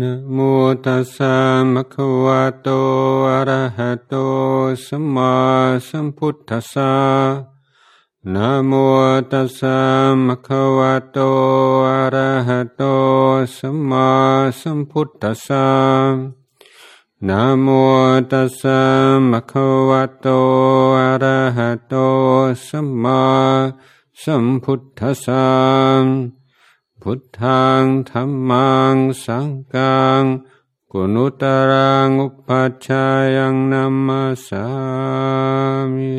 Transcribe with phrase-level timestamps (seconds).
[0.00, 0.38] นะโม
[0.84, 1.34] ตัสสะ
[1.72, 2.68] มะคะวะโต
[3.28, 4.14] อะระหะโต
[4.86, 5.34] สัมมา
[5.88, 6.94] สัมพุทธัสสะ
[8.34, 8.72] นะโม
[9.32, 9.78] ตัสสะ
[10.26, 11.18] มะคะวะโต
[11.88, 12.82] อะระหะโต
[13.56, 14.08] สัมมา
[14.60, 15.66] สัมพุทธัสสะ
[17.28, 17.66] นะโม
[18.30, 18.80] ตัสสะ
[19.30, 20.26] มะคะวะโต
[20.98, 21.94] อะระหะโต
[22.68, 23.22] สัมมา
[24.22, 25.44] สัมพุทธัสสะ
[27.06, 30.22] พุทธังธรรมังสังกัง
[30.92, 34.66] กุณุตรังอุปัชฌายังนัมมาสา
[35.94, 36.16] มิ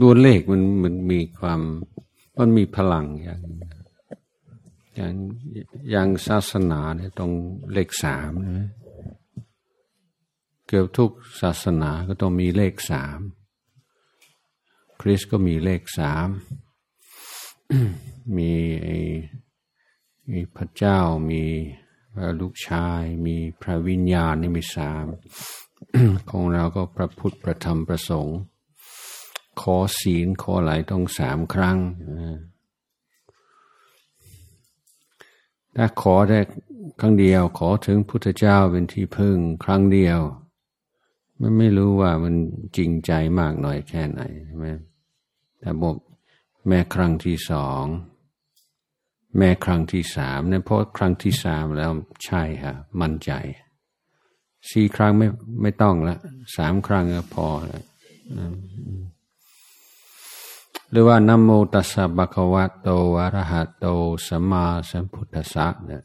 [0.00, 1.60] ตัวเลขมันมันมีความ
[2.38, 3.42] มันมีพลังอย่าง
[4.94, 5.12] อย่าง
[5.90, 7.32] อย่างศาสนาเนี่ยตรง
[7.72, 8.70] เลขสามนะ
[10.66, 13.18] เกือบทุกศาสนาก็ต้องมีเลขสาม
[15.00, 16.28] คริสก็มีเลขสาม
[18.36, 18.52] มี
[20.30, 20.98] มีพระเจ้า
[21.30, 21.42] มี
[22.14, 25.06] พระลูกชาย มีพระวิญญาณนี่มีสาม
[26.30, 28.38] ของเราก็พระพุทธพระธรรมพระสงฆ์
[29.60, 31.78] ขอศีลขอไหลต้องสามครั้ง
[35.76, 36.38] ถ้าขอได้
[37.00, 40.20] ครั้งเดียว ขอถึงพุทธเจ้าเป็นที่พึ่งครั้งเดียว
[41.40, 42.34] มันไม่รู้ว่ามัน
[42.76, 44.66] จริงใจมากหน่อยแค่ไหนใช่ไหม
[45.60, 45.96] แต่บอก
[46.68, 47.84] แม่ครั้งที่สอง
[49.38, 51.90] แม่ครั้งที่สามเนี่ยเพราะครั้งที่สามแล้ว
[52.24, 53.32] ใช่ฮะมั่นใจ
[54.70, 55.28] สี่ครั้งไม่
[55.62, 56.16] ไม่ต้องละ
[56.56, 57.84] สามครั้งก็พอแล้ว
[60.90, 62.88] หรือว่านโมตัสสะบะคะวะโต
[63.20, 63.86] อะระหะโต
[64.26, 66.02] สัมมาสัมพุทธัสสะเนี่ย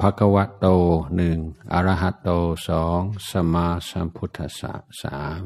[0.00, 0.66] ภะคะวะโต
[1.16, 1.38] หนึ่ง
[1.72, 2.30] อรหัตโต
[2.68, 4.72] สองสัมมาสัมพุทธัสสะ
[5.02, 5.40] สาม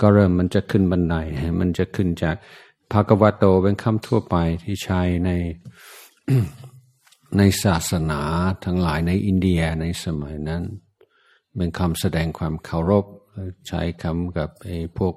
[0.00, 1.14] ก็เริ่มมันจะขึ้นบันได
[1.60, 2.36] มันจะขึ้นจาก
[2.92, 5.30] ภะคะวะโตเป็นคำทั่วไปที่ใช้ใน
[7.36, 8.20] ในศาสนา
[8.64, 10.62] ทั้งหลายในอินเดียในสมัยนั้น
[11.56, 13.04] เป็นคำแสดงความเคารพ
[13.68, 15.14] ใช้คำกับไอ้พวก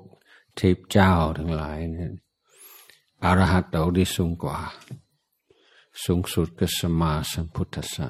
[0.60, 2.12] เทพเจ้าทั้งหลายเนี่ย
[3.24, 4.60] อรหัตเราดีสูงกว่า
[6.04, 8.10] สูงสุดก็สมาสัมพุทธะ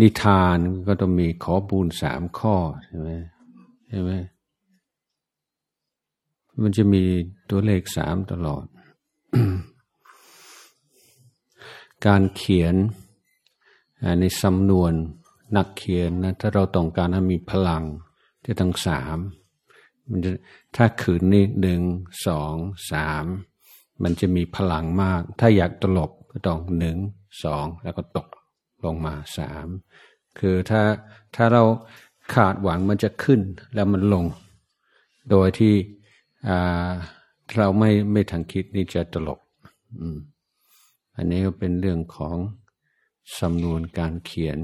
[0.00, 3.10] นิทานก็ต้องมีขอบูญสามข้อใช่ไหม
[3.88, 4.10] ใช่ไหม
[6.62, 7.04] มันจะมี
[7.50, 8.64] ตัวเลขสามตลอด
[12.06, 12.74] การเขียน
[14.20, 14.92] ในสำนวน
[15.56, 17.84] นักเขียนนะถ้าเราต้องการให้มีพลัง
[18.44, 19.16] ที่ทั้งสาม
[20.08, 20.30] มันจะ
[20.76, 21.82] ถ้าขืนนี่หนึ่ง
[22.26, 22.54] สอง
[22.92, 23.24] สาม
[24.02, 26.96] มันจะมีพลังมาก ถ้าอยากตลบก็ต้องหนึ่ง
[27.44, 28.28] สองแล้วก็ตก
[28.84, 29.66] ลงมาสาม
[30.38, 30.82] คือถ้า
[31.34, 31.64] ถ้าเรา
[32.34, 33.40] ขาดหวังมันจะขึ้น
[33.74, 34.26] แล้วมันลง
[35.30, 35.74] โดยที่
[37.56, 39.40] เราไม่ไม่ทันคิดนี่จะตลก
[41.16, 42.36] อันนี้ก็เป็นเรื่องของ
[43.38, 44.58] สำนวนการเขียน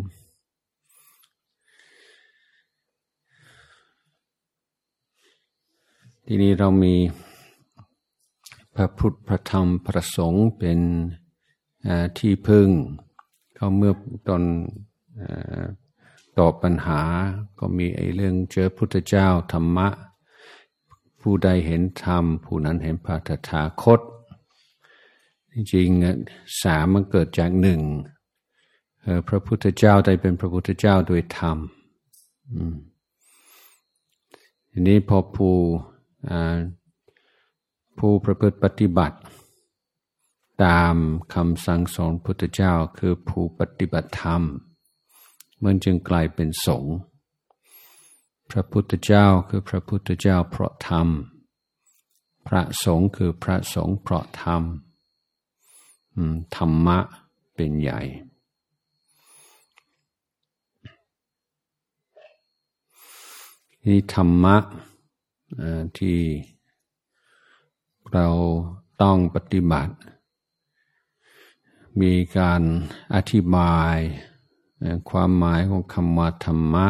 [6.28, 6.94] ทีนี้เรามี
[8.75, 10.78] พระพุทธพระธรรมพระสงฆ์เป็น
[12.19, 12.69] ที่พึ่ง
[13.54, 13.92] เขาเมื่อ
[14.28, 14.42] ตอน
[16.38, 17.00] ตอบปัญหา
[17.59, 19.88] ก็มีไอ้เรื่องเจอพุทธเจ้าธรรมะ
[21.20, 24.00] ผู้ใดเห็นธรรม ผู้นั้นเห็นพระตถาคต
[25.53, 25.88] จริง
[26.62, 27.81] สามมันเกิดจากหนึ่ง
[29.28, 31.59] พระพุทธเจ้าได้เป็นพระพุทธเจ้าโดยธรรม
[34.71, 35.54] ทีนี้พอผู้
[37.98, 39.18] ผู้ประพฤติปฏิบัติ
[40.64, 40.96] ตาม
[41.34, 44.42] คำสั่งสอนพุทธเจ้าคือผู้ปฏิบัติธรรม
[45.64, 46.94] มันจึงกลายเป็นสงฆ์
[48.50, 51.08] พระพุทธเจ้าคือพระพุทธเจ้าเพราะธรรม
[52.46, 54.62] พระสงฆ์คือพระสงฆ์เพราะธรรม
[56.56, 56.98] ธรรมะ
[57.54, 58.00] เป็นใหญ่
[63.84, 64.56] นี่ธรรมะ
[65.98, 66.19] ที่
[68.13, 68.28] เรา
[69.03, 69.95] ต้องปฏิบัติ
[72.01, 72.63] มีการ
[73.15, 73.97] อธิบาย
[75.10, 76.87] ความหมายของคำว่าธรรมะ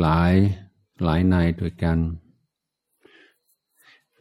[0.00, 0.32] หลาย
[1.02, 1.98] หลายในด้วยกัน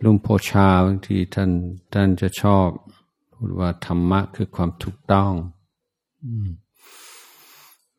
[0.03, 1.51] ลุงโพชาบางทีท่าน
[1.93, 2.67] ท่านจะชอบ
[3.33, 5.31] พูดว่าธรรมะคือความถูกต้อง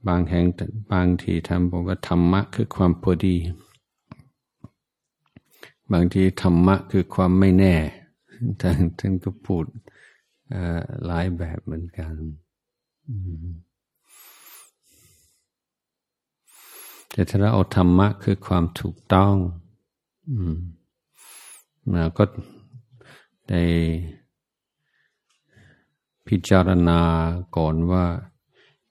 [0.07, 0.45] บางแห่ง
[0.93, 3.37] บางทีท่านบอกว่าธรรมะคือความพอดี
[5.93, 7.75] บางทีธรรมะคือความไม่แน่
[8.61, 9.65] ท่านท่านก็พูด
[11.07, 12.15] หลายแบบเหมือนกัน
[17.11, 19.35] แต่ถ้าเราเอาธรรมะคือความถูกต้อง
[21.93, 22.25] เราก็
[23.51, 23.63] ได้
[26.27, 27.01] พิจารณา
[27.57, 28.05] ก่อนว่า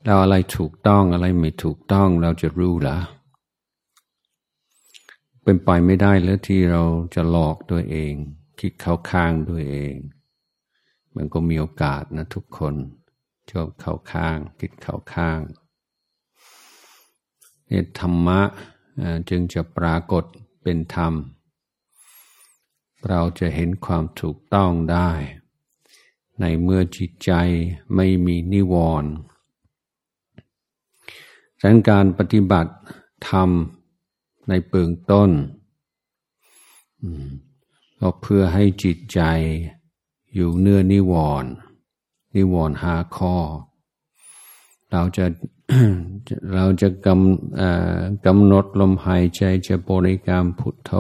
[0.04, 2.98] เราอะไรถูกต้องอะไรไม่ถูกต้องเราจะรู้ละ
[5.44, 6.84] เป็นไปไม่ได้แล้วที่เรา
[7.16, 8.14] จะหลอกตัวเอง
[8.60, 9.96] คิดเข้าข้างด้วยเอง
[11.16, 12.76] มันก็มีโอกาสนะทุกคน
[13.52, 15.40] ชอบเข้าข้าง คิดเข้าข้าง
[17.68, 18.42] เนี่ยธรรมะ
[19.30, 20.24] จึงจะปรากฏ
[20.64, 21.14] เป็นธรรม
[23.10, 25.12] เราจะเห็นความถูกต้องได้
[26.40, 27.32] ในเมื่อจิตใจ
[27.96, 29.12] ไม่มีนิวรณ์
[31.62, 32.74] ดังการปฏิบัติ
[33.30, 33.50] ธรรม
[34.48, 35.32] ในเบื้องต้น
[38.00, 39.22] ก็เพื่อให้จิตใจ
[40.34, 41.14] อยู่เนื้อนิว
[41.44, 41.52] รณ์
[42.36, 43.36] นิวรณ์หาข้อ
[44.92, 45.26] เราจะ
[46.54, 50.92] เราจะกำกำหนดลมหายใจจะบริกรรมพุทโธ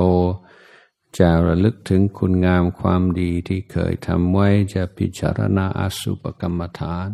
[1.18, 7.10] จะระลึกถึงคุณงามความดีที่เคยทำไว้จะพิจารณาอสุปกรรมฐาน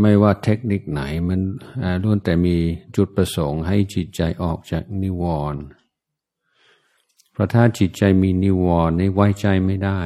[0.00, 1.40] ไม่ว่าเทคนิคไหนมัน
[2.02, 2.56] ล้วนแต่มี
[2.96, 5.62] จุดประสงค์ให้จิตใจออกจากนิวรณ์
[7.32, 10.00] เพราะถ้าจิตใจมีนิวรณ์ในไว้ใจไม่ได้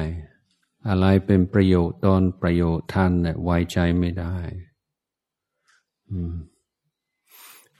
[0.87, 4.37] อะไรเป็นประโยชน์ตอนประโยชน์ท่านเนี่ยไว้ใจไม่ได้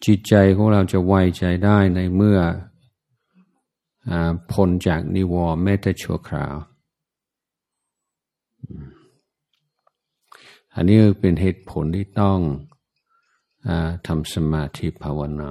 [0.05, 2.39] จิตใจของเราจะไว้ใจได้ในเมื่อ
[4.51, 6.55] พ้นจากนิวรณ์แม้แต่ชั่วคราว
[10.75, 12.39] อันนี้เป็นเหตุผลที่ต้อง
[13.67, 13.69] อ
[14.07, 15.49] ทำสมาธิภาวนา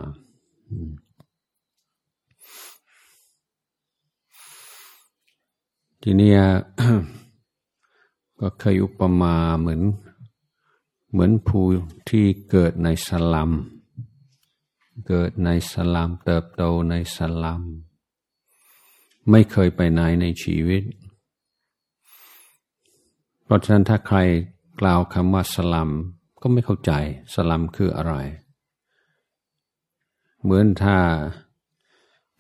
[6.02, 6.32] ทีนี้
[8.40, 9.82] ก็เคยอุปมาเหมือน
[11.12, 11.64] เหมือนผู้
[12.10, 13.50] ที่เกิดในสลัม
[15.08, 17.62] เกิดในสลัมเติบโตในสลัม
[19.30, 20.82] ไม่เคยไปไหนในชีวิต
[23.44, 24.19] เพราะฉะนั้นถ้าใคร
[24.80, 25.90] กล่าวคำว่าสลัม
[26.42, 26.92] ก็ไม่เข้าใจ
[27.34, 28.14] สลัมคืออะไร
[30.42, 30.96] เหมือนถ้า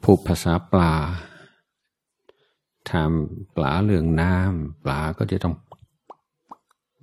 [0.02, 0.94] ผูกภาษาปลา
[2.90, 3.10] ถาม
[3.56, 5.54] ปลาเรื่องน้ำปลาก็จะต้อง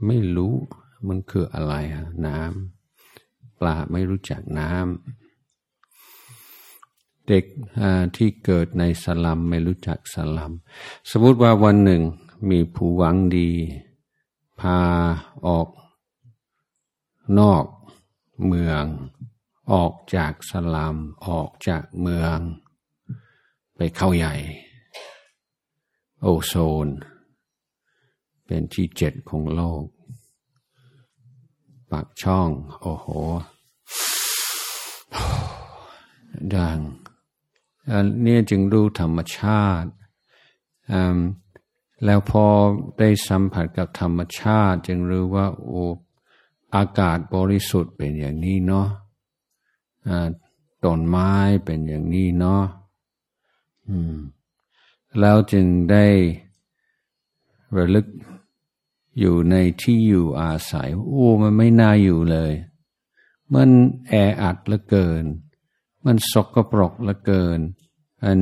[0.06, 0.54] ไม่รู้
[1.08, 1.74] มันคืออะไร
[2.28, 4.84] น้ำปลาไม่รู้จักน้ำ
[7.28, 7.46] เด็ก
[8.16, 10.52] ที่เกิดในสลัมไม่รู้จักสลัม
[11.12, 12.02] สมมติว่าวันหนึ่ง
[12.50, 13.50] มีผู้หวังดี
[14.60, 14.80] พา
[15.48, 15.68] ออก
[17.40, 17.66] นอก
[18.48, 18.84] เมือง
[19.72, 20.96] ออกจากสลัม
[21.28, 22.38] ออกจากเมือง
[23.76, 24.36] ไปเข้าใหญ่
[26.22, 26.54] โอโซ
[26.86, 26.88] น
[28.46, 29.86] เป็นที่เจ็ดของโลก
[31.92, 32.50] ปากช่อง
[32.82, 33.08] โอ้โห
[36.56, 36.80] ดัง
[37.92, 39.92] อันนี้จึงรู้ธรรมชาติ
[42.06, 42.46] แล้วพอ
[43.00, 45.84] ได้สัมผัสกับธรรมชาติ จึงรู้ว่าโอ้
[46.76, 48.88] อากาศบริสุทธิ์เป็นอย่างนี้เนาะ
[50.84, 51.32] ต้นไม้
[51.66, 52.64] เป็นอย่างนี้เนาะ
[55.20, 56.06] แล้วจึงได้
[57.78, 58.08] ระลึก
[59.20, 62.54] อยู่ในที่อยู่อาศัย โอ้ มันไม่น่าอยู่เลย
[63.54, 63.70] มัน
[64.08, 65.24] แออัดเหลือเกิน
[66.06, 67.60] มันสกปรกเหลือเกิน
[68.24, 68.40] มัน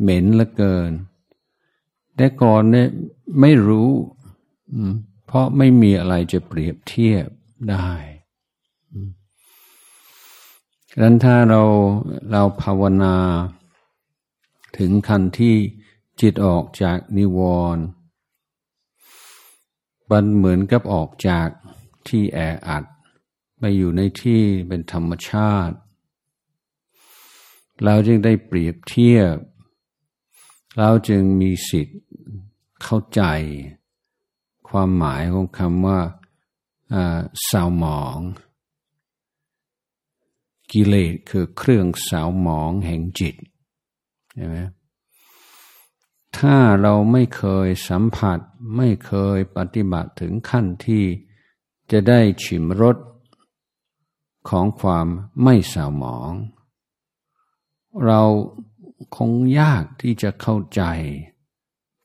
[0.00, 0.90] เหม็นเหลือเกิน
[2.16, 2.88] แต่ก่อนเนี่ย
[3.40, 3.90] ไม่รู้
[5.26, 7.26] เพราะไม่มีอะไรจะเปรียบเทียบ
[7.70, 7.88] ได้
[10.90, 11.62] ดังนั้นถ้าเรา
[12.30, 13.16] เราภาวนา
[14.78, 15.56] ถึงขั้นที่
[16.20, 17.40] จิตออกจากนิว
[17.76, 17.84] รณ์
[20.10, 21.48] มันเหมือนกับออกจาก
[22.08, 22.84] ที่แออัด
[23.58, 25.76] ไปอยู่ในที่เป็นธรรมชาติ
[27.84, 29.34] เราจึงได้เปรียบเทียบ
[30.78, 31.98] เราจึงมีสิทธิ์
[32.84, 33.22] เข้าใจ
[34.68, 36.00] ความหมายของคำว่า
[37.48, 38.18] สาวหมอง
[40.72, 43.34] กิเลสคือเครื่องสาวหมองแห่งจิต
[44.34, 44.56] ใช่ไหม
[46.38, 48.38] ถ้าเราไม่เคยสัมผัส
[48.76, 51.04] ไม่เคยปฏิบัติถึงขั้นที่
[51.90, 52.96] จะได้ชิมรส
[54.48, 55.06] ของความ
[55.42, 56.32] ไม่เศร้าหมอง
[58.06, 58.22] เรา
[59.16, 60.82] คงยากที่จะเข้าใจ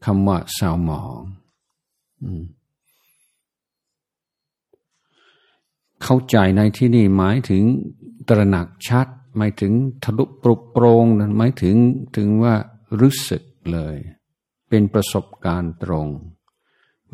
[0.05, 1.21] คำว่าเศร้าหมอง
[6.03, 7.63] เข้าใจในที่นี่หมายถึง
[8.27, 11.75] ตระหนักชัด หมายถึงทะลุปรุโปรงนั้นหมายถึง
[12.15, 12.55] ถึงว่า
[12.99, 13.95] รู้สึกเลย
[14.69, 16.07] เป็นประสบการณ์ตรง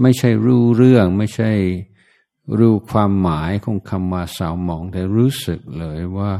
[0.02, 1.52] ไม่ใช่รู้เรื่องไม่ใช่
[2.58, 6.32] รู้ความหมายของคำว่าสาวหมองแต่รู้สึกเลยว่า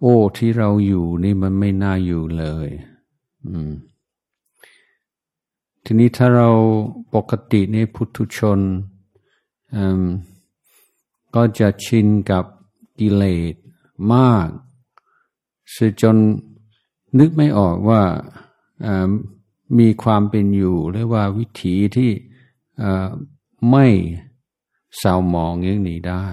[0.00, 2.68] โอ้ที่เราอยู่นี่มันไม่น่าอยู่เลย
[3.48, 3.72] อืม
[5.84, 6.50] ทีนี้ถ้าเรา
[7.14, 8.60] ปกติในพุทุชน
[11.34, 12.44] ก็จะชินกับ
[12.98, 13.54] กิเลส
[14.12, 14.48] มาก
[15.74, 16.16] สจน
[17.18, 18.02] นึกไม่ออกว่า
[19.78, 22.10] มีความเป็นอยู่หรือว่าวิถีที่
[23.70, 23.86] ไม่
[24.98, 26.26] เศร้ามองอย่างนี้ได้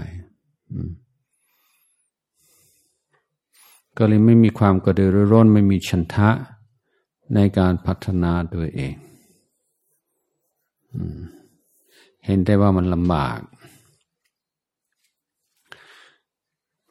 [3.97, 6.29] ก็เลยไม่มีความกระเดือรือร้นไม่มีชันทะ
[7.35, 8.95] ในการพัฒนาตัวเอง
[12.25, 13.39] เห็นได้ว่ามันลำบาก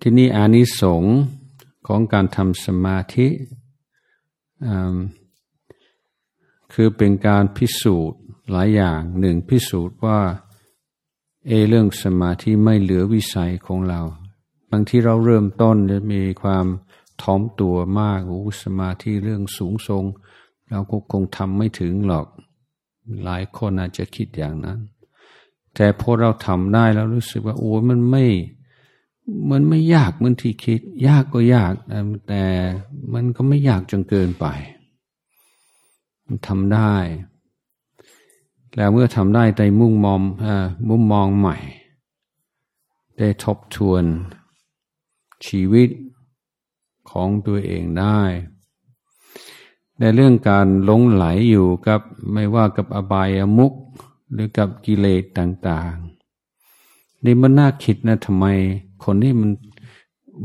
[0.01, 1.17] ที่นี่อานิสงส์
[1.87, 3.29] ของการทำสมาธิ
[6.73, 10.21] คือเป็นการพิสูจน์หลายอย่างหนึ่งพิสูจน์ว่า
[11.47, 14.01] เอเรื่องสมาธิไม่เหลือวิสัยของเรา
[14.71, 16.67] บางที่เราเริ่มต้นจะมีความ
[17.23, 20.05] ท้อมตัวมากโอ้สมาธิเรื่องสูงทรง
[20.71, 22.27] เราก็คงทำไม่ถึงหรอก
[23.25, 24.79] หลายคนอาจจะคิดอย่างนั้น
[25.75, 28.25] แต่พอเราทำได้แล้วรู้สึกว่าโอ้มันไม่
[29.51, 31.73] มันไม่ยากเหมือนที่คิด ยากก็ยาก
[32.29, 32.45] แต่
[33.13, 34.47] มันก็ไม่ยากจนเกินไป
[36.27, 36.95] มันทำได้
[38.77, 40.21] แล้วเมื่อทำได้ได้มุ่งมอง
[40.89, 41.57] มุมมองใหม่
[43.19, 44.05] ได้ทบทวน
[45.47, 45.89] ชีวิต
[47.11, 48.21] ของตัวเองได้
[50.01, 52.01] ในเรื่องการหลงไหลอยู่กับ
[52.33, 53.73] ไม่ว่ากับอบายามุก
[54.33, 58.47] หรือกับกิเลสต่างๆ นี่มันน่าคิดนะทำไม
[59.05, 59.51] คนที่มัน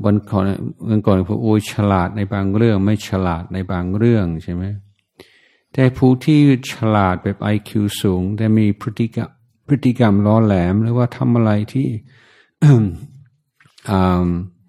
[0.03, 0.46] วันก่อน
[0.88, 4.63] วันก่อนพอโอ้ฉลาดในบางเรื่อง ไม่ฉลาดในบางเรื่องใช่ไหม
[5.74, 6.39] แต่ผู้ที่
[6.72, 9.29] ฉลาดแบบไอคิวสูง แต่มีพฤติกรรม
[9.67, 11.88] พฤติกรรมล้อแหลม หรือว่าทำอะไรที่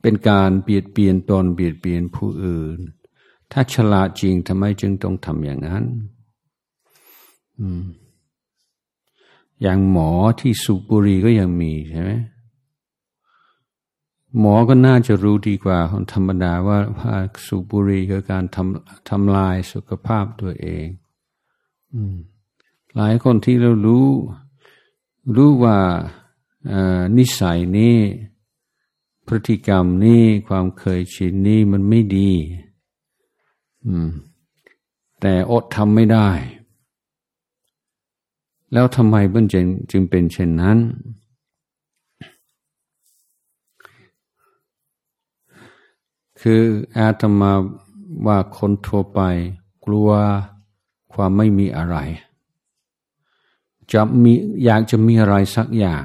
[0.03, 2.79] เป็นการเบียดเบียนตนเบียดเบียนผู้อื่น
[3.53, 5.85] ถ้าฉลาดจริงทำไมจึงต้องทำอย่างนั้น
[9.63, 12.13] อย่างหมอที่สูบบุหรี่ก็ยังมีใช่ไหม
[14.39, 17.15] หมอก็น่าจะรู้ดีกว่าคนธรรมดาว่าว่า
[17.47, 20.87] สูบบุหรี่คือการทำทำลายสุขภาพตัวเอง
[22.97, 24.09] หลายคนที่เรารู้
[25.37, 25.79] รู้ว่า
[27.17, 27.97] นิสัยนี้
[29.27, 32.31] พฤติกรรมนี้ความเคยชินนี้มันไม่ดี
[35.21, 36.29] แต่อดทำไม่ได้
[38.73, 39.45] แล้วทำไมบัน
[39.91, 40.79] จึงเป็นเช่นนั้น
[46.41, 46.63] คือ
[46.97, 47.53] อาตมา
[48.27, 49.21] ว่าคนทั่วไป
[49.85, 50.11] กลัว
[51.13, 51.97] ความไม่มีอะไร
[53.93, 54.33] จะมี
[54.65, 56.05] อยากจะมีอะไรสักอย่าง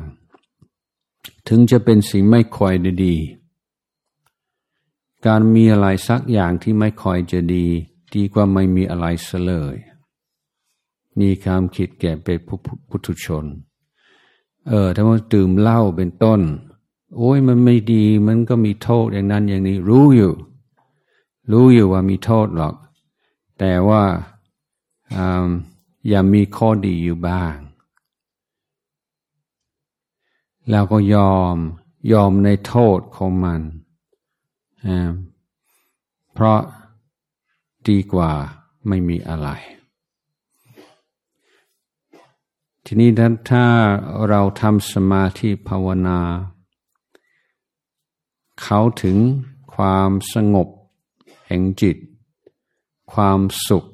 [1.47, 2.73] ถึงจะเป็นสิ่งไม่ค่อย
[3.05, 3.15] ดี
[5.25, 7.65] การมีอะไรสักอย่างที่ไม่คอยจะดี
[8.13, 9.75] ดีกว่าไม่มีอะไรเสลย
[11.19, 12.37] นี่ความคิดแก่เป็น
[12.89, 13.45] พุทุชน
[14.67, 16.41] เออ ถ้าว่าดื่มเหล้าเป็นต้น
[17.17, 20.33] โอ้ยมันไม่ดี มันก็มีโทษอย่างนั้นอย่างนี้ รู้อยู่
[21.51, 22.75] รู้อยู่ว่ามีโทษหรอก
[23.59, 24.03] แต่ว่า
[26.07, 27.55] อย่ามีข้อดีอยู่บ้าง
[30.69, 31.55] แล้วก็ยอม
[32.11, 33.61] ยอมในโทษของมัน
[36.33, 36.59] เพราะ
[37.87, 38.31] ดีกว่า
[38.87, 39.49] ไม่มีอะไร
[42.85, 43.09] ทีนี้
[43.49, 43.65] ถ้า
[44.29, 46.19] เราทำสมาธิภาวนา
[48.61, 49.17] เขาถึง
[49.75, 50.67] ความสงบ
[51.47, 51.97] แห่งจิต
[53.13, 53.85] ความสุข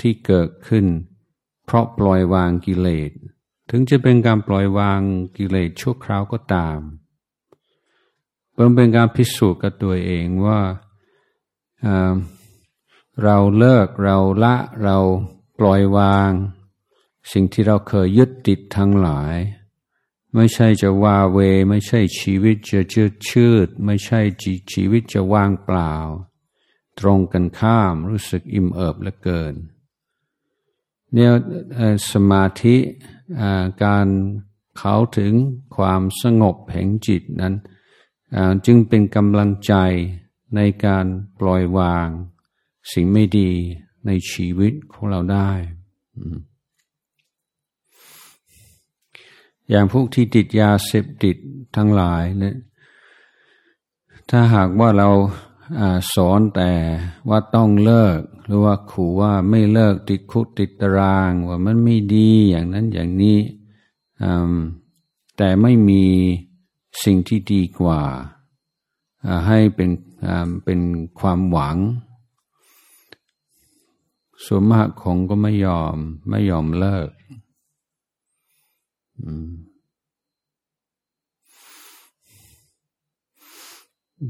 [0.00, 0.86] ที่เกิดขึ้น
[1.64, 3.10] เพราะปล่อยวางกิเลส
[3.70, 5.00] ถึงจะเป็นการปล่อยวาง
[5.36, 6.78] กิเลสชั่วคราวก็ตาม
[8.58, 10.60] เพิ่มเป็นการพิสูจน์กับตัวเองว่า
[13.24, 14.98] เราเลิกเราละเรา
[15.58, 16.30] ปล่อยวาง
[17.32, 19.36] สิ่งที่เราเคยยึดติดทั้งหลาย
[20.34, 21.38] ไม่ใช่จะว่าเว
[21.68, 25.94] ไม่ใช่ชีวิตจะชืดชืด ไม่ใช่จชีวิตจะว่างเปล่า
[26.98, 29.54] ตรงกันข้ามรู้สึกอิ่มเอิบเหลือเกิน
[31.12, 31.30] เนี่ย
[32.10, 32.76] สมาธิ
[33.84, 34.06] การ
[34.78, 35.32] เขาถึง
[35.76, 37.54] ความสงบแห่งจิตนั้น
[38.66, 39.74] จึงเป็นกำลังใจ
[40.56, 41.06] ในการ
[41.40, 42.08] ปล่อยวาง
[42.92, 43.50] สิ่งไม่ดี
[44.06, 45.50] ในชีวิตของเราได้
[49.68, 51.36] อย่างพวกที่ติดยาเสพติด
[51.76, 52.56] ทั้งหลายเนี่ย
[54.30, 55.10] ถ้าหากว่าเรา
[56.14, 56.72] สอนแต่
[57.28, 63.38] ว่าต้องเลิก หรือว่าขู่ว่าไม่เลิกติดคุกติดตารางว่ามันไม่ดีอย่างนั้นอย่างนี้
[65.36, 66.04] แต่ไม่มี
[67.04, 68.00] สิ่งที่ดีกว่า
[69.46, 69.90] ให้เป็น
[70.64, 70.80] เป็น
[71.20, 71.76] ความหวัง
[74.44, 75.96] ส่วนมากคงก็ไม่ยอม
[76.30, 77.10] ไม่ยอมเลิก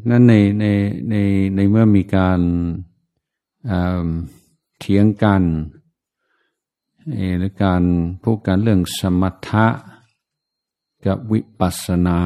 [0.09, 0.65] นั่นในใน
[1.11, 1.15] ใน
[1.55, 2.41] ในเมื่อมีการ
[4.79, 5.43] เถียงกัน
[7.39, 7.83] หรือการ
[8.23, 9.67] พูดกันเรื่องสมถะ
[11.07, 12.21] กับวิปัสสนา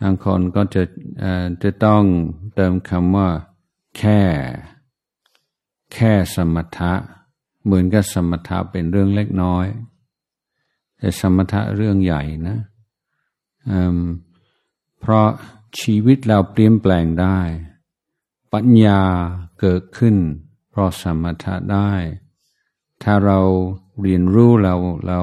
[0.00, 0.82] บางคนก็จะ
[1.62, 2.02] จะต้อง
[2.54, 3.28] เติมคำว่า
[3.98, 4.20] แค่
[5.94, 6.92] แค่สมถะ
[7.64, 9.66] เหมือนกับสมถะเป็นเรื่องเล็กน้อย
[10.98, 12.58] แต่สมถะเรื่องใหญ่นะ
[15.00, 15.28] เพราะ
[15.80, 17.38] ชีวิตเราเปลี่ยนแปลงได้
[18.52, 19.02] ปัญญา
[19.60, 20.16] เกิดขึ้น
[20.70, 21.92] เพราะสมถะได้
[23.02, 23.40] ถ้าเรา
[24.02, 24.74] เรียนรู้เรา
[25.08, 25.20] เรา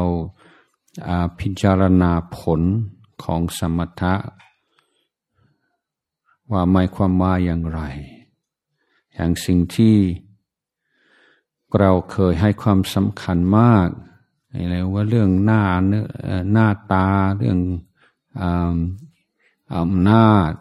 [1.40, 2.62] พิจารณาผล
[3.24, 4.14] ของสมถะ
[6.52, 7.82] ว่าหมายความว่าอย่างไร
[9.14, 9.96] อย่างสิ่งที่
[11.80, 13.90] เราเคยให้ความสำคัญมาก
[14.50, 16.06] อะไรว่าเรื่องหน้าเนื้อ
[16.52, 17.08] หน้าตา
[17.38, 17.60] เรื่อง
[19.76, 20.52] อำนาจ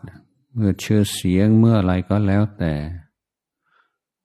[0.54, 2.74] เมื่อเชื่อเสียงเมื่ออะไรก็แล้วแต่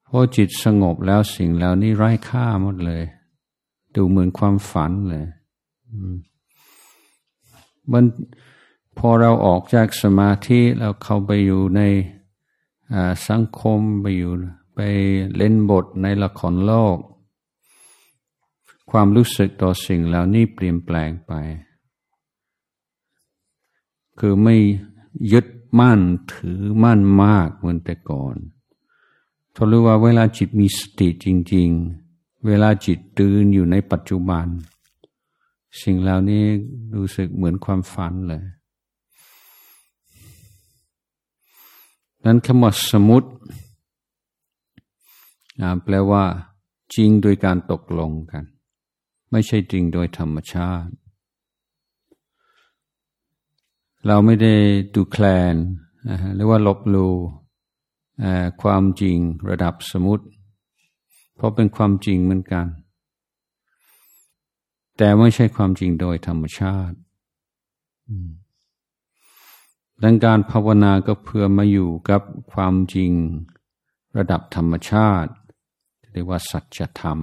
[0.08, 3.04] พอจิตสงบแล้วสิ่งเหล่านี้ไร้ค่าหมดเลย
[3.96, 5.26] ดูเหมือนความฝันเลย
[7.92, 8.06] มัน
[8.98, 11.82] พอเราออกจากสมาธิเราเข้าไปอยู่ใน
[13.28, 14.32] สังคมไปอยู่
[14.76, 14.80] ไป
[15.36, 16.98] เล่นบทในละครโลก
[18.92, 21.34] ความรู้สึกต่อสิ่งเหล่านี้เปลี่ยนแปลงไป
[24.20, 24.56] คือไม่
[25.32, 25.48] ยึด
[25.80, 26.02] มั่น
[26.34, 28.36] ถือมั่นมากเหมือนแต่ก่อน
[29.56, 31.70] ทรู้ว่าเวลาจิตมีสติจริง
[32.08, 34.48] ๆ เวลาจิตตื่นอยู่ในปัจจุบัน
[35.82, 36.44] สิ่งเหล่านี้
[36.96, 38.44] รู้สึกเหมือนความฝันเลย
[42.26, 43.30] นั้นคำว่าสมุติ
[45.84, 46.24] แปลว่า
[46.94, 48.44] จริงโดยการตกลงกัน
[49.32, 50.94] ไม่ใช่จริงโดยธรรมชาติ
[54.08, 54.54] เราไม่ได้
[54.94, 55.56] ดูแคลน
[56.36, 57.08] หรือว่าลบลู
[58.62, 59.18] ความจริง
[59.50, 60.26] ระดับสมุติ
[61.36, 62.66] เพราะเป็นความจริงเหมือนกัน
[64.98, 66.98] แต่ไม่ใช่ความจริงโดยธรรมชาติ
[70.04, 72.22] ดังการภาวนาก็เพื่อมาอยู่กับ
[72.54, 73.12] ความจริง
[74.18, 75.32] ระดับธรรมชาติ
[76.12, 77.20] เรียกว่าสัจธรรม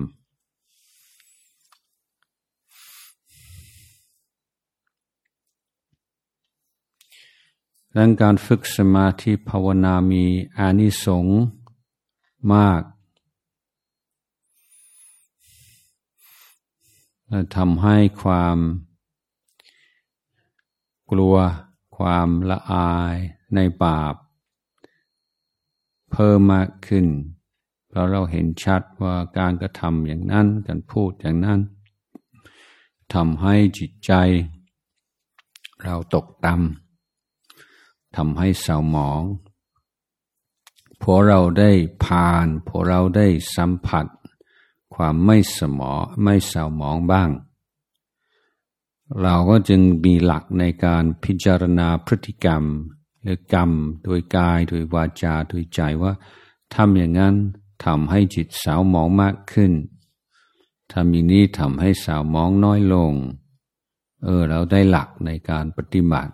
[7.96, 10.24] ดังการฝึกสมาธิภาวนามี
[10.58, 11.40] อานิสงส์
[12.52, 12.82] มาก
[17.56, 18.58] ทำให้ความ
[21.10, 21.36] กลัว
[21.96, 23.16] ความละอาย
[23.54, 24.14] ในบาป
[26.12, 27.06] เพิ่มมากขึ้น
[27.88, 31.60] เพราะเราเห็นชัดว่าการกระทำอย่างนั้นการพูดอย่างนั้น
[33.14, 34.12] ทำให้จิตใจ
[35.84, 39.22] เราตกต่ำทำให้เศร้าหมอง
[41.02, 41.70] พอเราได้
[42.04, 44.06] ผ่านพอเราได้สัมผัส
[44.94, 47.30] ความไม่สมอไม่เศร้าหมองบ้าง
[49.20, 52.62] เราก็จึงมีหลักในการพิจารณาพฤติกรรม
[53.22, 53.70] หรือกรรม
[54.04, 56.12] โดยกาย โดยวาจา โดยใจว่า
[56.74, 57.34] ทำอย่างนั้น
[57.84, 59.72] ทำให้จิตสาวมองมากขึ้น
[60.92, 63.12] ทำอย่างนี้ทำให้สาวมองน้อยลง
[64.24, 66.32] เออ เราได้หลักในการปฏิบัติ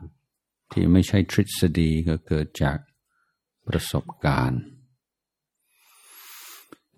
[0.73, 2.79] ที่ไม่ใช่ทฤษฎีก็เกิดจาก
[3.67, 4.61] ประสบการณ์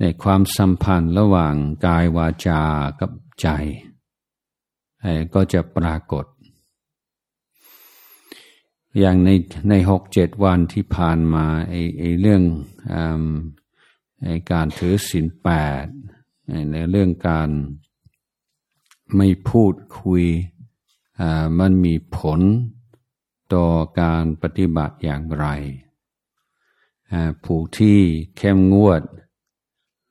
[0.01, 1.55] ในความสัมพันธ์ระหว่าง
[1.87, 2.63] กายวาจา
[3.01, 3.11] กับ
[3.41, 3.49] ใจ
[5.35, 6.27] ก็จะปรากฏ
[8.99, 9.31] อย่างใน
[9.69, 12.43] ในหกเจ็ดวันที่ผ่านมาไอ้ไอ้เรื่อง
[14.25, 15.49] ไอ้การถือศีลแป
[15.85, 15.87] ด
[16.73, 17.49] ในเรื่องการ
[19.17, 20.25] ไม่พูดคุย
[21.59, 22.41] มันมีผล
[23.55, 23.67] ต่อ
[24.01, 25.47] การปฏิบัติอย่างไร
[27.45, 27.99] ผู้ที่
[28.37, 29.03] เข้มงวด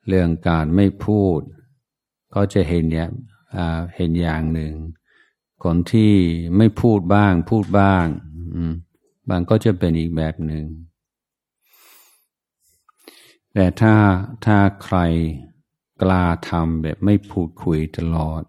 [0.09, 1.39] เรื่องการไม่พูด
[2.35, 3.09] ก็จะเห็นเนี่ย
[3.95, 4.73] เห็นอย่างหนึ่ง
[5.63, 6.13] คนที่
[6.57, 8.05] ไม่พูดบ้าง พูดบ้าง
[9.29, 10.65] บางก็จะเป็นอีกแบบหนึ่ง
[13.53, 13.95] แต่ถ้า
[14.45, 14.97] ถ้าใคร
[16.01, 18.43] กล้าทำแบบไม่พูดคุยตลอด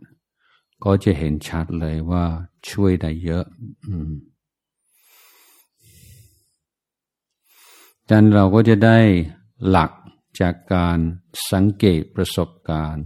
[0.85, 2.25] ก็จะเห็นชัดเลยว่า
[2.71, 3.45] ช่วยได้เยอะ
[8.09, 8.99] ดังนั้นเราก็จะได้
[9.69, 9.91] หลัก
[10.41, 10.99] จากการ
[11.53, 13.05] สังเกตประสบการณ์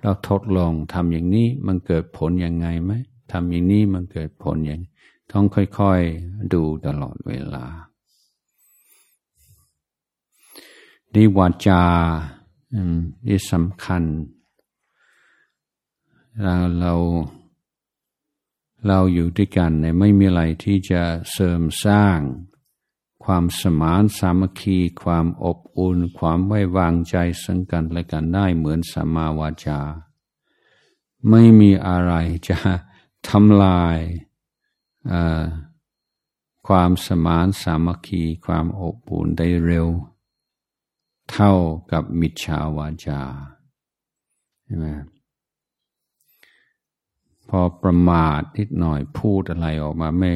[0.00, 2.92] เราทดลองทำอย่างนี้มันเกิดผลยังไงไหม
[3.32, 4.80] ทำอย่างนี้มันเกิดผลอย่าง
[5.32, 7.64] ต้องค่อยๆดูตลอดเวลา
[11.14, 11.82] ดีวาจา
[13.26, 14.02] ที่สำคัญ
[16.42, 16.94] เราเรา
[18.86, 22.18] เราอยู่ด้วยกันเนี่ยไม่มีอะไรที่จะเสริมสร้าง
[23.24, 29.80] ความสมานสามัคคี ความอบอุ่น ความไว้วางใจสังกันและกันได้เหมือนสัมมาวาจา
[31.28, 32.12] ไม่มีอะไร
[32.48, 32.58] จะ
[33.28, 33.98] ทำลาย
[36.66, 39.88] ความสมานสามัคคี ความอบอุ่นได้เร็ว
[41.30, 41.52] เท่า
[41.92, 43.20] กับมิจฉาวาจา
[44.64, 44.86] ใช่ไหม
[47.48, 50.32] พอประมาทนิดหน่อยพูดอะไรออกมาไม่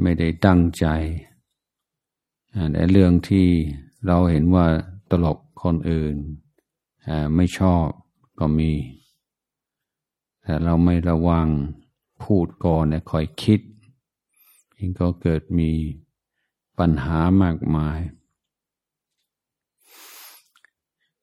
[0.00, 0.86] ไม่ได้ตั้งใจ
[2.72, 3.46] แต่เรื่องที่
[4.06, 4.66] เราเห็นว่า
[5.10, 6.16] ตลกคนอื่น
[7.34, 7.86] ไม่ชอบ
[8.38, 8.72] ก็มี
[10.42, 11.46] แต่เราไม่ระวัง
[12.22, 13.60] พูดก่อนเนี่ยคอยคิด
[14.74, 15.70] เองก็เกิดมี
[16.78, 17.98] ปัญหามากมาย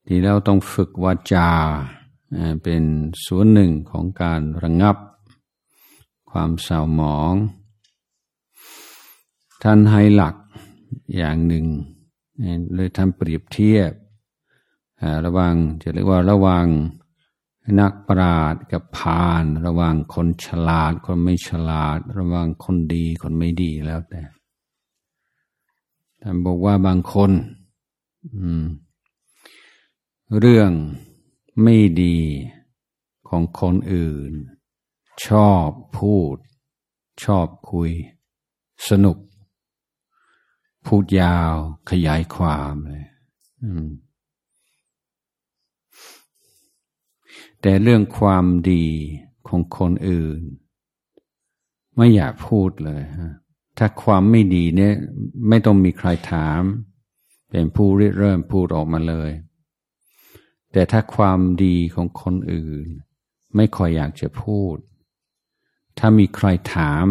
[0.05, 1.49] ที่เราต้องฝึกวาจา
[2.63, 2.83] เป็น
[3.25, 4.97] ส่วนหนึ่งของการระงับ
[6.31, 7.33] ความเศร้าหมอง
[9.63, 10.35] ท่านให้หลัก
[11.15, 11.65] อย่างหนึ่ง
[12.75, 13.91] เลยทำเปรียบเทียบ
[15.25, 16.67] ระวังจะเรียกว่าระวัง
[17.79, 24.21] นักปราดกับพานระวังคนฉลาดคนไม่ฉลาด ระวังคนดีคนไม่ดีแล้วแต่
[26.21, 27.31] ท่านบอกว่าบางคน
[30.39, 30.71] เรื่อง
[31.63, 32.17] ไม่ดี
[33.27, 34.31] ของคนอื่น
[35.25, 36.37] ชอบพูด
[37.23, 37.91] ชอบคุย
[38.89, 39.17] สนุก
[40.87, 41.53] พูดยาว
[41.89, 43.05] ขยายความเลย
[47.61, 48.85] แต่เรื่องความดี
[49.47, 50.41] ของคนอื่น
[51.97, 53.03] ไม่อยากพูดเลย
[53.77, 54.93] ถ้าความไม่ดีเนี่ย
[55.49, 56.61] ไม่ต้องมีใครถาม
[57.49, 59.31] เป็นผู้ริเริ่มพูดออกมาเลย
[60.71, 62.87] แต่ถ้าความดีของคนอื่น
[63.55, 64.75] ไม่ค่อยอยากจะพูด
[65.99, 67.05] ถ้ามีใครถาม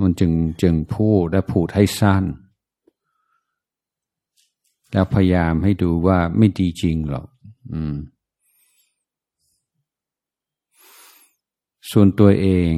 [0.00, 0.32] มันจึง
[0.62, 2.24] จึงพูดและพูดให้สั้น
[4.92, 7.26] แล้วพยายามให้ดูว่าไม่ดีจริงหรอก
[7.72, 7.96] อืม
[11.90, 12.72] ส่วนตัวเอง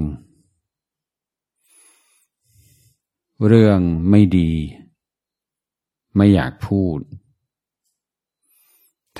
[3.47, 4.51] เรื่องไม่ดี
[6.16, 6.99] ไม่อยากพูด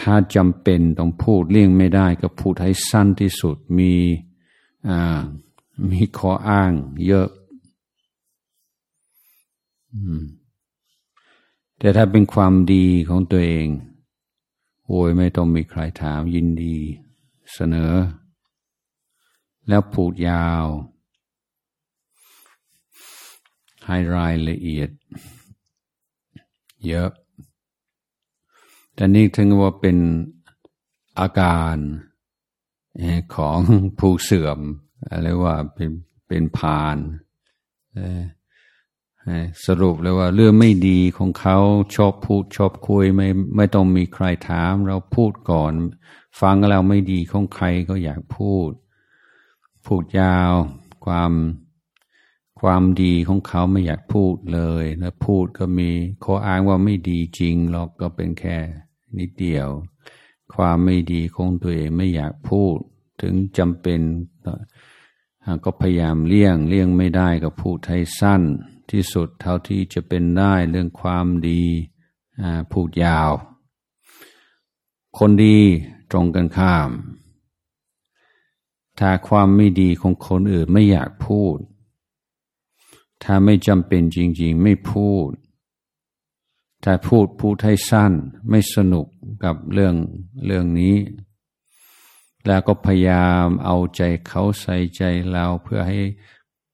[0.01, 3.95] ถ้าจำเป็นต้องพูดเลี่ยงไม่ได้ก็พูดให้สั้นที่สุดมี
[4.89, 5.21] อ่า
[5.91, 6.73] มีข้ออ้าง
[7.07, 7.29] เยอะ
[9.93, 10.23] อืม
[11.79, 13.69] แต่ถ้าเป็นความดีของตัวเอง
[14.87, 16.77] โอ้ยไม่ต้องมีใครถามยินดี
[17.53, 17.93] เสนอ
[19.69, 20.67] แล้วพูดยาว
[23.87, 24.91] ให้รายละเอียด
[26.87, 27.11] เยอะ
[28.95, 29.97] แต่นี่ถึงว่าเป็น
[31.19, 31.77] อาการ
[33.37, 33.59] ของ
[33.99, 34.59] ผู้เสื่อม
[35.11, 35.91] อะไรว่าเป็น
[36.29, 36.97] เป็นพาน
[39.67, 41.59] สรุปเลยว่าเรื่องไม่ดีของเขา
[41.97, 45.73] ชอบพูดชอบคุยไม่ไม่ต้องมีใครถาม เราพูดก่อน
[46.41, 48.71] ฟังแล้วไม่ดีของใครก็อยากพูด
[49.87, 50.53] พูดยาว
[51.05, 51.33] ความ
[52.61, 55.91] ความดีของเขาไม่อยากพูดเลยแล้วพูดก็มี
[56.25, 58.59] ข้ออ้างว่าไม่ดีจริงหรอกก็เป็นแค่
[59.19, 59.69] นิดเดียว
[60.55, 62.77] ความไม่ดีของตัวเองไม่อยากพูด
[63.23, 64.01] ถึงจำเป็น
[65.65, 68.43] ก็พยายามเลี่ยงเลี่ยงไม่ได้ก็พูดให้สั้น
[68.91, 71.63] ที่สุดเท่าที่จะเป็นได้เรื่องความดี
[72.73, 73.31] พูดยาว
[75.19, 75.59] คนดี
[76.11, 76.91] ตรงกันข้าม
[78.99, 81.57] ถ้าความไม่ดีของคนอื่นไม่อยากพูด
[83.23, 85.31] ถ้าไม่จำเป็นจริงๆไม่พูด
[86.85, 88.13] ถ้าพูดพูดให้สั้น
[88.49, 89.07] ไม่สนุก
[89.45, 89.95] กับเรื่อง
[90.47, 90.97] เรื่องนี้
[92.47, 96.01] แล้วก็พยายามเอาใจเขาใส่ใจเราเพื่อให้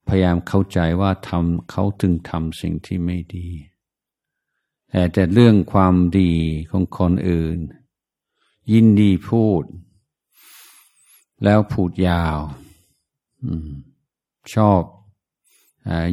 [0.08, 3.48] พยายามเข้าใจว่าทำเขาถึงทำสิ่งที่ไม่ดี
[4.90, 6.32] แต่แต่เรื่องความดี
[6.70, 7.58] ของคนอื่น
[8.72, 9.64] ยินดีพูด
[11.44, 12.38] แล้วพูดยาว
[14.54, 14.82] ชอบ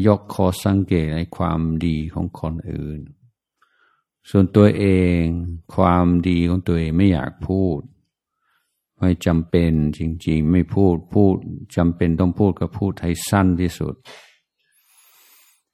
[0.08, 3.00] ยกคอสังเกตในความดีของคนอื่น
[4.30, 4.86] ส่วนตัวเอ
[5.22, 5.24] ง
[5.76, 7.80] ความดีของตัวเองไม่อยากพูด
[9.02, 11.36] ไม่จำเป็นจริง ๆ ไม่พูดพูด
[11.76, 13.96] จำเป็นต้องพูดก็พูดให้สั้นที่สุด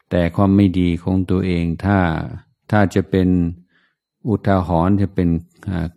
[0.09, 1.99] แต่ความไม่ดีของตัวเองถ้า
[2.71, 3.29] ถ้าจะเป็น
[4.27, 5.29] อุทาหรณ์จะเป็น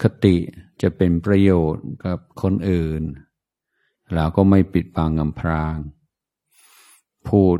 [0.03, 0.37] คติ
[0.83, 3.03] จะเป็นประโยชน์กับคนอื่น
[4.15, 5.77] เราก็ไม่ปิดบังอำพราง
[7.29, 7.59] พูด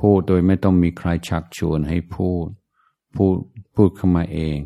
[0.00, 2.46] พูดโดยไม่ต้องมีใครชักชวนให้พูด
[3.16, 3.36] พูด
[3.74, 4.60] พูดเข้ามาเอง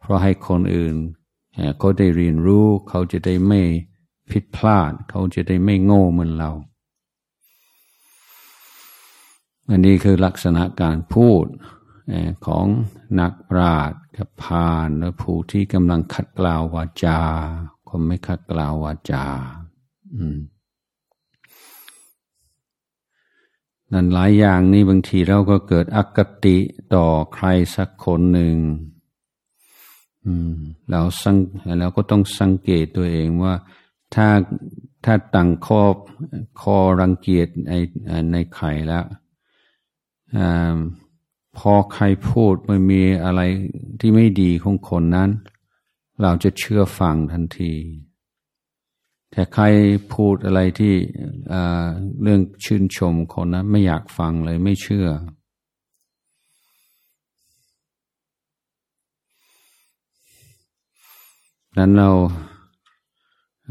[0.00, 0.96] เพราะให้คนอื่น
[1.78, 3.60] เขาได้เรียนรู้ เขาจะได้ไม่
[4.30, 6.50] ผิดพลาด เขาจะได้ไม่โง่เหมือนเรา
[9.70, 11.46] อันนี้คือลักษณะการพูด
[12.46, 12.66] ของ
[13.20, 17.20] นักปราชญ์กับพานและผู้ที่กำลังขัดกล่าววาจา
[17.88, 19.24] คนไม่ขัดกล่าววาจา
[23.92, 26.56] นั่นหลายอย่างนี่บางทีเราก็เกิดอกติ
[26.94, 28.56] ต่อใครสักคนหนึ่ง
[30.90, 31.36] เราสัง
[31.80, 33.54] เราก็ต้องสังเกตตัวเองว่า
[34.14, 34.26] ถ้า
[35.04, 35.96] ถ้าตั้งคอบ
[36.60, 37.72] คอรังเกียจใน
[38.32, 39.04] ในใครแล้ว
[41.58, 43.40] พอใครพูดมันมีอะไร
[44.00, 45.30] ที่ไม่ดีของคนนั้น
[46.22, 47.74] เราจะเชื่อฟังทันที
[49.30, 49.64] แต่ใคร
[50.14, 50.94] พูดอะไรที่
[52.22, 55.06] เรื่องชื่นชมคนนั้นไม่อยากฟังเลยไม่เชื่อ
[61.78, 62.10] นั้นเรา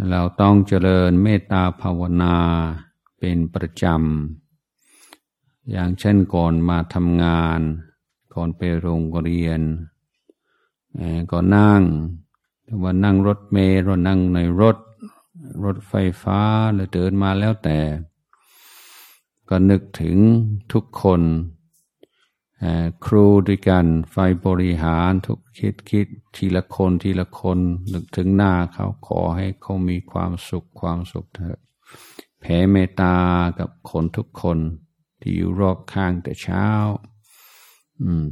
[0.09, 2.37] เราต้องเจริญเมตตาภาวนา
[3.19, 7.59] เป็นประจำ อย่างเช่นก่อนมาทำงาน
[8.33, 9.61] ก่อนไปโรงเรียน
[11.31, 11.81] ก็นั่ง
[12.83, 14.77] ว่านั่งรถเมล์เรานั่งในรถ
[15.63, 16.39] รถไฟฟ้า
[16.73, 17.79] หรือเดินมาแล้วแต่
[19.49, 20.17] ก็นึกถึง
[20.71, 21.21] ทุกคน
[23.05, 27.59] ครูด้วยกันไฟบริหารทุกคิดคิดทีละคนทีละคน
[27.93, 31.59] นึกถึงหน้าเขาขอให้เขามีความสุขความสุขเถอะ
[32.39, 33.15] แผ่เมตตา
[33.59, 34.57] กับคนทุกคน
[35.21, 36.67] ที่อยู่รอบข้างแต่เช้า
[38.01, 38.27] อืม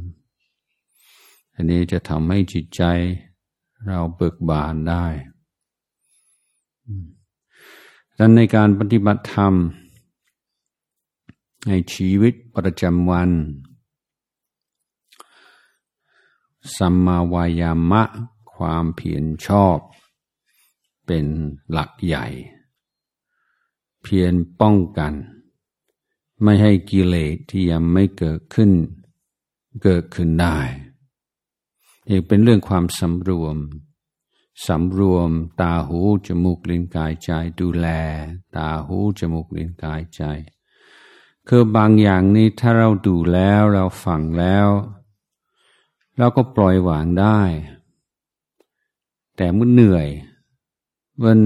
[1.54, 2.82] อันนี้จะทำให้จิตใจ
[3.86, 5.06] เราเบิกบานได้
[8.18, 9.54] ดังในการปฏิบัติธรรม
[11.68, 13.30] ในชีวิตประจำวัน
[16.76, 18.02] สัมมาวายามะ
[18.54, 19.78] ความเพียรชอบ
[21.06, 21.26] เป็น
[21.70, 22.26] หลักใหญ่
[24.02, 25.12] เพียรป้องกัน
[26.42, 28.70] ไม่ให้กิเลสที่ยังไม่เกิดขึ้น
[29.82, 30.58] เกิดขึ้นได้
[32.08, 33.56] อีกเป็นเรื่องความสำรวม
[34.66, 37.88] สำรวมตาหูจมูกลิ้นกายใจดูแล
[38.56, 40.22] ตาหูจมูกลิ้นกายใจ
[41.48, 44.68] คือบางอย่างนี้ถ้าเราดูแล้วเราฟังแล้ว
[46.18, 47.40] เราก็ปล่อยวางได้
[49.36, 50.08] แต่เมื่อเหนื่อย
[51.24, 51.38] มัน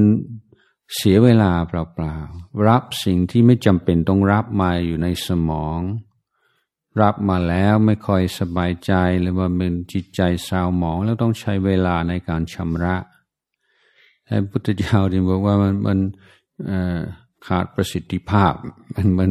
[0.94, 5.80] เสียเวลาเปล่าๆ รับสิ่งที่ไม่จำเป็นต้องรับมาอยู่ในสมอง
[7.00, 12.96] รับมาแล้วไม่ค่อยสบายใจหรือว่าเป็นจิตใจเศร้าหมองแล้วต้องใช้เวลาในการชำระ
[14.28, 15.98] พระพุทธเจ้าจึงบอกว่ามันมัน
[17.46, 18.52] ขาดประสิทธิภาพ
[18.94, 19.30] มันมัน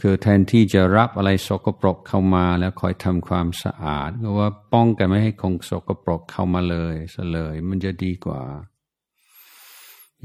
[0.00, 8.42] คือแทนที่จะรับอะไรสกปรกเข้ามาแล้วคอยทำความสะอาดก็ว่าป้องกันไม่ให้คงสกปรกเข้ามาเลยซะเลยมันจะดีกว่า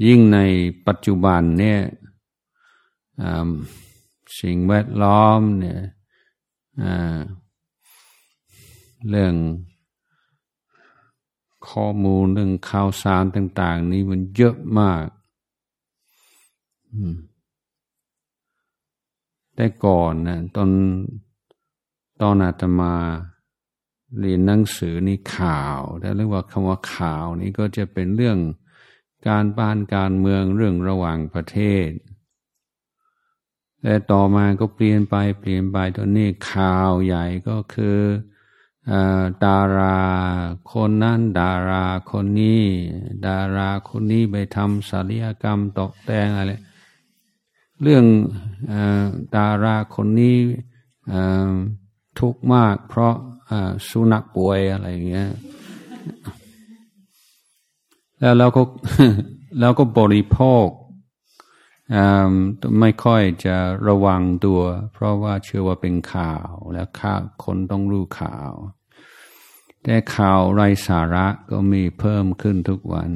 [0.06, 0.38] ยิ่งใน
[0.86, 1.80] ปัจจุบันเนี่ย
[4.40, 5.80] สิ่งแวดล้อมเนี่ย
[9.10, 9.34] เรื่อง
[11.68, 15.04] ข้อมูลเรื่องข่าวสารต่าง ๆ นี้มันเยอะมาก
[19.56, 20.70] แต่ก่อนนะตอน
[22.20, 22.94] ตอนอาตมา
[24.20, 28.38] เรียนหนังสือนี่ข่าวแต่เรียกว่าคำว่าข่าวนี้ก็จะเป็นเรื่อง
[29.28, 31.88] การบ้านการเมืองเรื่องระหว่างประเทศ
[33.82, 37.98] แต่ต่อมาก็เปลี่ยนไปเปลี่ยนไปตอนนี้ข่าวใหญ่ก็คือ
[39.44, 40.00] ดารา
[40.72, 42.64] คนนั้นดาราคนนี้
[43.26, 46.52] ดาราคนนี้ไปทำศัลยกรรมตกแต่งอะไร
[47.82, 48.04] เรื่อง
[48.72, 48.74] อ
[49.36, 50.38] ดาราคนนี้
[52.18, 53.14] ทุกข์มากเพราะ
[53.88, 55.30] สุนัขป่วยอะไรอย่างเงี้ย
[58.20, 58.62] แล้วเราก็
[59.60, 60.66] เราก็บริโภค
[62.80, 63.56] ไม่ค่อยจะ
[63.88, 64.60] ระวังตัว
[64.92, 68.52] เพราะว่าเชื่อว่าเป็นข่าวแล้วข่าวคนต้องรู้ข่าว
[69.82, 73.10] แต่ข่าวไร้สาระก็มีเพิ่มขึ้นทุกวัน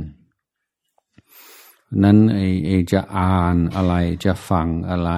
[2.02, 5.12] นั้นไอ้ไอจะอ่านอะไรจะฟังอะไร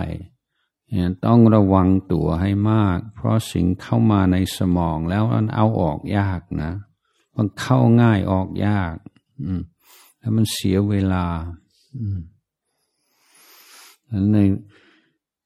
[1.26, 6.72] ต้องระวังตัวให้มาก เพราะสิ่งเข้ามาในสมองแล้วมันเอาออกยากนะ
[7.36, 8.94] มันเข้าง่ายออกยาก
[9.42, 9.62] อืม
[10.18, 11.26] แล้วมันเสียเวลา
[11.96, 12.20] อืม
[14.32, 14.36] ใน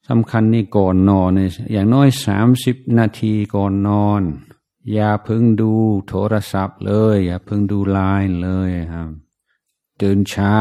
[0.08, 4.22] สำคัญนี่ก่อนนอนเนี่ยอย่างน้อยสามสิบนาทีก่อนนอน
[4.92, 5.72] อย่าเพิ่งดู
[6.08, 9.08] โทรศัพท์เลย อย่าเพิ่งดูไลน์เลยครับ
[10.02, 10.58] ตื่นเช้า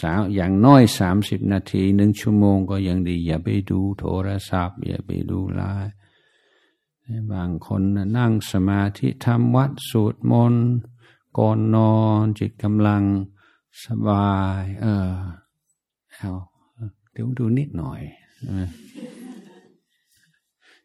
[0.00, 5.92] สาวอย่างน้อยสามสิบนาทีหนึ่งชั่วโมงก็ยังดี อย่าไปดูโทรศัพท์ อย่าไปดูไลน์
[7.32, 7.82] บางคน
[8.18, 10.66] นั่งสมาธิทำวัดสวดมนต์
[11.38, 13.02] ก่อนนอนจิตกำลัง
[13.84, 15.12] สบาย เออ
[16.14, 16.32] เอา
[17.12, 18.00] เดี๋ยวดูนิดหน่อย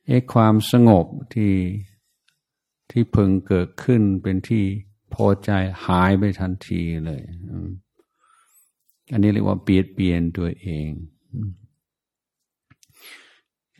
[0.05, 1.53] เอความสงบที่
[2.89, 4.63] ที่เพิ่งเกิดขึ้นเป็นที่
[5.13, 5.51] พอใจ
[5.85, 7.21] หายไปทันทีเลย
[9.11, 10.89] อันนี้เรียกว่าเปลี่ยนเปลี่ยนตัวเอง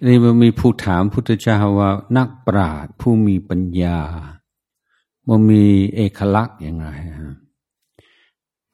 [0.08, 4.00] นี่มันมีผู้ถามพุทธเจ้าว่า นักปราชญ์ผู้มีปัญญา
[5.28, 6.88] มันมีเอกลักษณ์ยังไง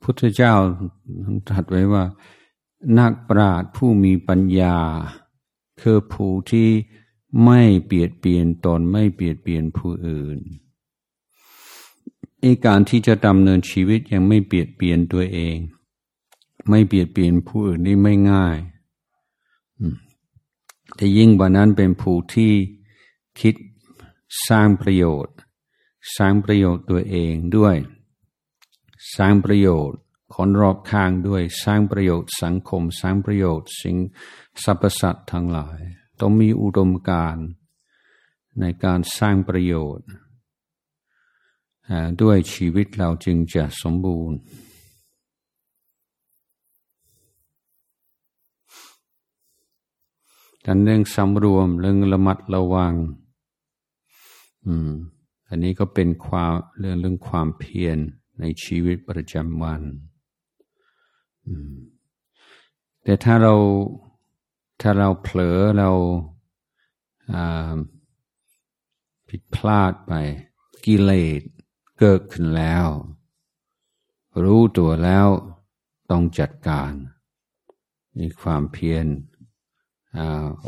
[0.01, 0.53] พุทธเจ้า
[1.47, 2.03] ตรัสไว้ว่า
[2.99, 4.77] นักปราชญ์ผู้มีปัญญา
[5.81, 6.69] คือผู้ที่
[7.45, 10.39] ไม่เปลี่ยนเปลี่ยนตนไม่เปลี่ยนเปลี่ยนผู้อื่น
[12.43, 15.57] อีการที่จะดำเนินชีวิตยังไม่เปลี่ยนเปลี่ยนตัวเอง
[16.69, 18.57] ไม่เบียดเบียนผู้อื่นนี่ไม่ง่าย
[20.95, 22.53] แต่ยิ่งกว่านั้นเป็นผู้ที่
[23.39, 23.55] คิด
[24.47, 25.35] สร้างประโยชน์
[26.15, 27.75] สร้างประโยชน์ตัวเองด้วย
[29.15, 29.99] สร้างประโยชน์
[30.33, 33.97] คนรอบข้างด้วย สร้างประโยชน์สังคม สร้างประโยชน์สิ่ง
[34.63, 35.79] สรรพสัตว์ทั้งหลาย
[36.19, 37.47] ต้องมีอุดมการณ์
[38.59, 40.07] ในการสร้างประโยชน์
[42.21, 44.37] ด้วยชีวิตเราจึงจะสมบูรณ์
[50.65, 52.93] กันเรื่องสำรวมเรื่องระมัดระวัง
[54.65, 54.91] อืม
[55.47, 57.97] อันนี้ก็เป็นความเรื่องเรื่องความเพียร
[58.39, 59.81] ในชีวิตประจำวัน
[61.47, 61.73] อืม
[63.03, 63.55] แต่ถ้าเรา
[64.81, 65.91] ถ้าเราเผลอเรา
[69.29, 70.13] ผิดพลาดไป
[70.85, 71.41] กิเลส
[71.99, 72.87] เกิดขึ้นแล้ว
[74.43, 75.27] รู้ตัวแล้ว
[76.11, 76.91] ต้องจัดการ
[78.19, 79.05] มีความเพียร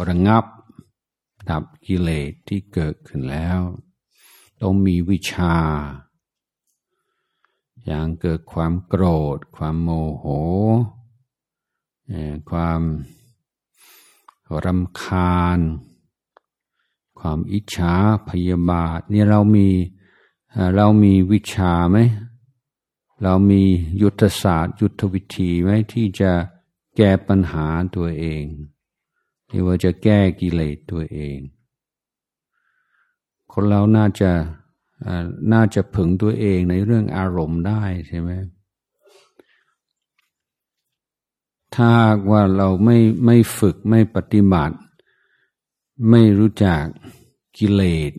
[0.08, 0.46] ระงับ
[1.50, 3.60] ดับกิเลสที่เกิดขึ้นแล้ว
[4.62, 5.56] ต้องมีวิชา
[7.86, 10.26] อย่างเกิดความโกรธ ความโมโห
[12.50, 12.82] ความ
[14.66, 15.60] รำคาญ
[17.20, 17.96] ความอิจฉา
[18.30, 19.68] พยาบาทนี่เรามี
[20.76, 21.98] เรามีวิชาไหม
[23.24, 23.62] เรามี
[24.02, 26.32] ยุทธศาสตร์ ยุทธวิธีไหมที่จะ
[26.96, 28.44] แก้ปัญหาตัวเอง
[29.56, 31.40] ที่ว่าจะแก้กิเลสตัวเอง
[33.52, 34.32] คนเราน่าจะ
[35.54, 38.30] น่าจะผึงตัวเองในเรื่องอารมณ์ได้ใช่ไหม
[41.76, 41.92] ถ้า
[42.32, 44.78] ว่าเราไม่ไม่ฝึกไม่ปฏิบัติ
[46.10, 46.84] ไม่รู้จัก
[47.58, 48.12] กิเลส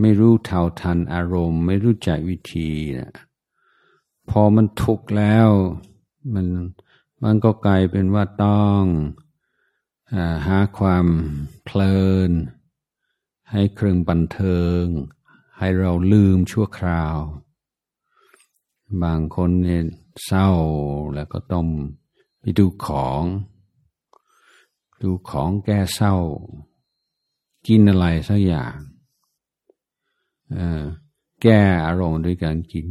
[0.00, 3.12] ไม่รู้เท่าทันอารมณ์ ไม่รู้จักวิธีนะ
[4.30, 5.48] พอมันทุกข์แล้ว
[6.34, 6.46] มัน
[7.22, 8.82] มันก็กลายเป็นว่าต้อง
[10.46, 11.06] หาความ
[11.64, 12.30] เพลิน
[13.50, 14.82] ให้เครื่องบันเทิง
[15.58, 17.16] ให้เราลืมชั่วคราว
[19.02, 19.84] บางคนเนี่ย
[20.24, 20.50] เศร้า
[21.14, 21.66] แล้วก็ต้อง
[22.40, 23.22] ไปดูของ
[25.02, 26.14] ดูของแก้เศร้า
[27.66, 28.74] กินอะไรสักอย่าง
[31.42, 32.86] แก้อารมณ์ด้วยการกิน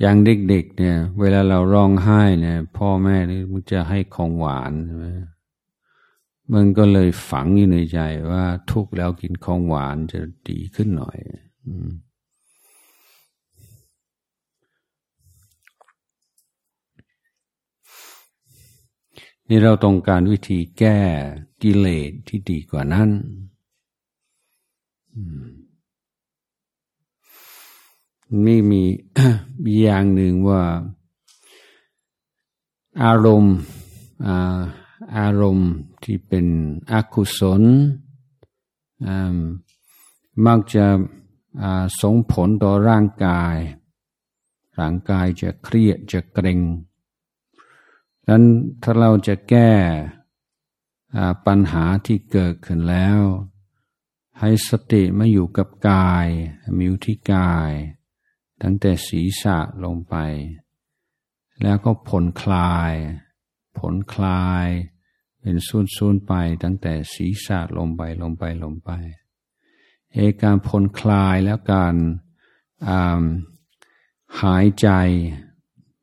[0.00, 5.06] อย่างเด็กๆเนี่ย เวลาเราร้องไห้เนี่ย พ่อแม่นี่มันจะให้ของหวานใช่ไหม
[6.54, 7.98] มันก็เลยฝังอยู่ในใจ
[8.30, 11.18] ว่าทุกแล้วกินของหวานจะดีขึ้นหน่อย
[19.48, 20.98] นี่เราต้องการวิธีแก้
[21.62, 23.10] กิเลสที่ดีกว่านั้น
[28.46, 28.82] นี่มี
[29.64, 30.62] มีอย่างหนึ่งว่า
[33.04, 33.56] อารมณ์
[35.18, 35.70] อารมณ์
[36.08, 36.46] ที่เป็น
[36.92, 37.62] อกุศล
[40.46, 40.86] มักจะ
[42.00, 43.56] ส่งผลต่อร่างกาย
[44.78, 46.60] ร่างกายจะเครียดจะเกร็ง
[48.26, 48.44] ดังนั้น
[48.82, 49.70] ถ้าเราจะแก้
[51.46, 53.20] ปัญหาที่เกิดขึ้นแล้ว
[54.40, 56.26] ให้สติมาอยู่กับกาย
[56.76, 57.70] มีอยู่ที่กาย
[58.62, 60.14] ตั้งแต่ศีรษะลงไป
[61.62, 62.92] แล้วก็ผลคลาย
[63.78, 64.68] ผลคลาย
[65.48, 65.60] เป็น
[65.96, 68.90] ซูนๆไปตั้งแต่ศีรษะลงไปลงไปลงไป
[70.12, 71.94] เอการผลคลายแล้วการ
[74.42, 74.88] หายใจ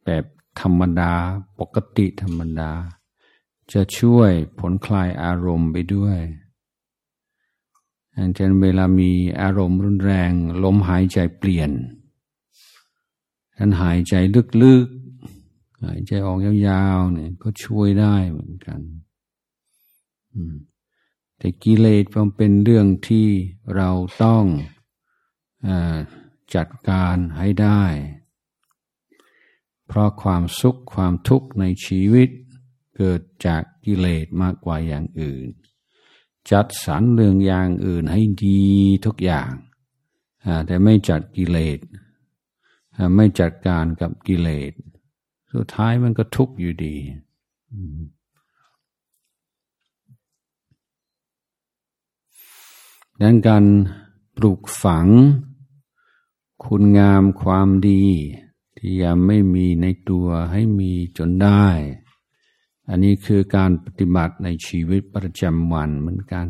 [0.05, 0.23] แบบ
[0.61, 1.13] ธรรมดา
[1.59, 2.71] ปกติธรรมดา
[3.73, 6.19] จะช่วยผลคลายอารมณ์ไปด้วย
[8.15, 10.31] อันเช่นเวลามีอารมณ์รุนแรง
[10.63, 11.71] ลมหายใจเปลี่ยน
[13.57, 14.13] ท่านหายใจ
[14.63, 18.81] ลึกๆ หายใจออกยาวๆเนี่ยก็ช่วยได้เหมือนกัน
[21.37, 23.27] แต่กิเลสมันเป็นเรื่องที่
[23.75, 23.89] เรา
[24.23, 24.43] ต้อง
[25.67, 25.69] อ
[26.55, 27.83] จัดการให้ได้
[29.87, 32.29] เพราะความสุขความทุกข์ในชีวิต
[32.97, 35.47] เกิดจากกิเลสมากกว่าอย่างอื่น
[36.51, 38.63] จัดสรรเรื่องอย่างอื่นให้ดี
[39.05, 39.51] ทุกอย่าง
[40.65, 41.79] แต่ไม่จัดกิเลส
[43.15, 44.71] ไม่จัดการกับกิเลส
[45.53, 46.95] สุดท้ายมันก็ทุกข์อยู่ดี
[53.21, 53.65] ดังการ
[54.37, 55.07] ปลูกฝัง
[56.63, 58.03] คุณงามความดี
[58.77, 61.65] ที่ยังไม่มีในตัวให้มีจนได้
[62.89, 66.47] อันนี้คือการปฏิบัติในชีวิตประจำวันเหมือนกัน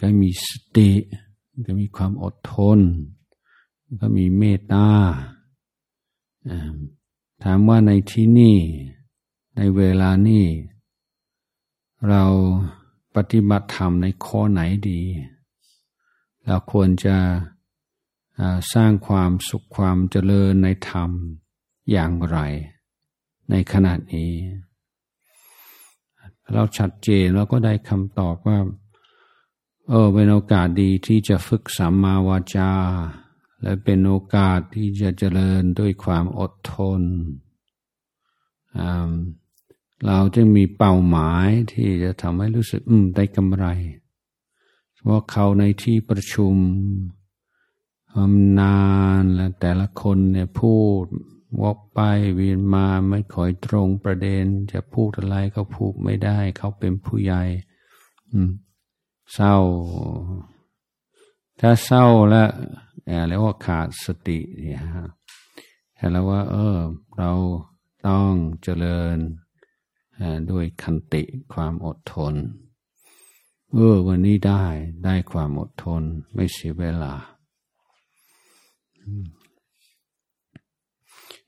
[0.00, 0.90] ก็มีสติ
[1.66, 2.80] ก็มีความอดทน
[4.00, 4.88] ก็มีเมตตา
[7.42, 8.58] ถามว่าในที่นี่
[9.56, 10.44] ในเวลานี้
[12.10, 12.24] เรา
[13.16, 15.00] ปฏิบัติธรรมในข้อไหนดี
[16.46, 17.16] เราควรจะ
[18.74, 21.10] สร้างความสุขความเจริญในธรรม
[21.90, 22.38] อย่างไร
[23.50, 24.32] ในขณะนี้
[26.52, 28.58] เราชัดเจนเราก็ได้คำตอบว่า
[29.88, 32.72] เออเป็นโอกาสดีที่จะฝึกสัมมาวาจา
[33.62, 37.02] และเป็นโอกาสที่จะเจริญด้วยความอดทน
[40.06, 43.66] เราจึงมีเป้าหมายที่จะทำให้รู้สึกอืมได้กำไร
[45.02, 46.54] เพราะเขาในที่ประชุม
[48.60, 48.82] นา
[49.20, 51.04] นและแต่ละคนเนี่ยพูด
[51.62, 52.00] วกไป
[52.34, 57.42] เวียนมาไม่ค่อยตรงประเด็น จะพูดอะไรก็พูดไม่ได้ เขาเป็นผู้ใหญ่
[59.34, 59.56] เศร้า
[61.60, 62.50] ถ้าเศร้าแล้ว
[63.28, 65.08] เรียกว่าขาดสติเนี่ยฮะ
[66.12, 66.78] แล้วว่า เออ
[67.18, 67.32] เรา
[68.06, 68.32] ต้อง
[68.62, 69.18] เจริญ
[70.50, 72.34] ด้วยคันติความอดทน
[73.72, 74.64] เออวันนี้ได้
[75.04, 76.02] ได้ความอดทน
[76.34, 77.14] ไม่เสียเวลา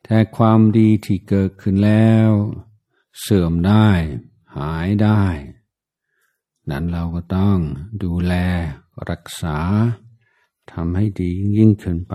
[0.02, 2.30] แต่ความดีที่เกิดขึ้นแล้ว
[3.20, 3.88] เสื่อมได้
[4.56, 5.24] หายได้
[6.70, 7.58] นั้นเราก็ต้อง
[8.02, 8.34] ดูแล
[9.10, 9.58] รักษา
[10.72, 12.14] ทำให้ดียิ่งขึ้นไป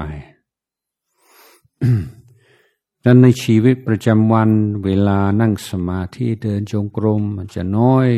[3.06, 4.50] ดังในชีวิตประจำวัน
[4.84, 8.10] เวลานั่งสมาธิเดินจงกรมมันจะน้อย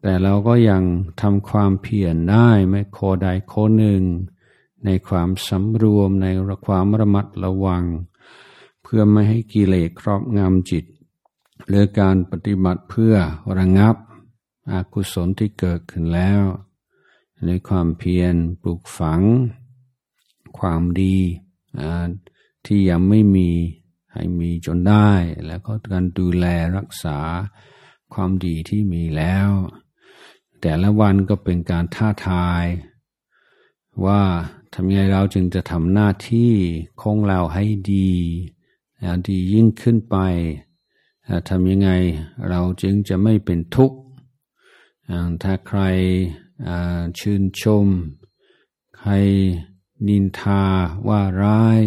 [0.00, 0.82] แต่เราก็ยัง
[1.20, 4.02] ทำความเพียรได้ไม่โคใดโคหนึ่ง
[4.84, 6.26] ในความสำรวมใน
[6.66, 7.84] ความระมัดระวัง
[8.82, 10.84] เพื่อไม่ให้กิเลสครอบงำจิต
[11.68, 13.14] หรือการปฏิบัติเพื่อ
[13.58, 13.96] ระงับ
[14.70, 16.42] อกุศลที่เกิดขึ้นแล้ว
[17.46, 19.20] ในความเพียรปลูกฝัง
[20.58, 21.16] ความดี
[22.66, 23.50] ที่ยังไม่มี
[24.12, 25.10] ให้มีจนได้
[25.46, 26.46] แล้วก็การดูแล
[26.76, 27.18] รักษา
[28.14, 29.50] ความดีที่มีแล้ว
[30.60, 32.64] แต่ละวันก็เป็นการท้าทาย
[34.06, 34.22] ว่า
[34.74, 36.52] ทำยังไงเราจึงจะทำหน้าที่
[37.02, 38.10] ของเราให้ดี
[39.28, 40.16] ดียิ่งขึ้นไป
[41.48, 41.90] ทำยังไง
[42.48, 43.98] เราจึงจะไม่เป็นทุกข์
[45.42, 45.80] ถ้าใคร
[47.18, 47.86] ชื่นชม
[48.98, 49.10] ใคร
[50.08, 50.62] นินทา
[51.08, 51.82] ว่าร้าย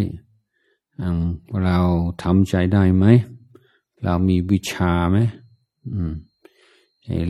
[1.64, 1.78] เรา
[2.22, 3.06] ทำใจได้ไหม
[4.04, 5.18] เรามีวิชาไหม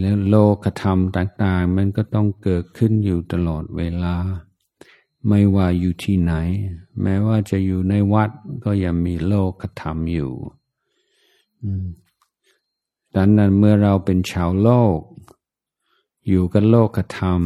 [0.00, 4.16] แล้วโลกธรรมต่าง ๆ มันก็ต้องเกิดขึ้นอยู่ตลอดเวลา
[5.28, 6.32] ไม่ว่าอยู่ที่ไหน
[7.02, 8.30] แม้ว่าจะอยู่ในวัด
[8.64, 10.32] ก็ยังมีโลกธรรมอยู่
[13.16, 14.98] ดังนั้นเมื่อเราเป็นชาวโลก
[16.28, 17.40] อยู่กับโลกธรรม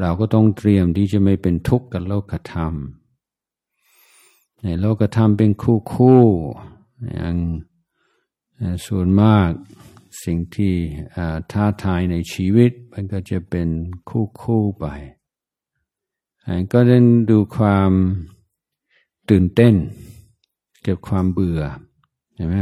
[0.00, 2.72] เราก็ต้องเตรียมที่จะไม่เป็นทุกข์กับโลกธรรม
[4.64, 6.22] นโลกธรรมเป็นคู่คู่
[7.14, 7.36] อย่าง
[8.86, 9.50] ส่วนมาก
[10.24, 10.74] สิ่งที่
[11.50, 13.68] ท้าทายในชีวิต มันก็จะเป็น
[14.08, 14.86] คู่คู่ไป
[16.72, 17.90] ก็เล่นดูความ
[19.30, 19.74] ตื่นเต้น
[20.82, 21.60] เก็บความเบื่อ
[22.34, 22.56] ใช่ไหม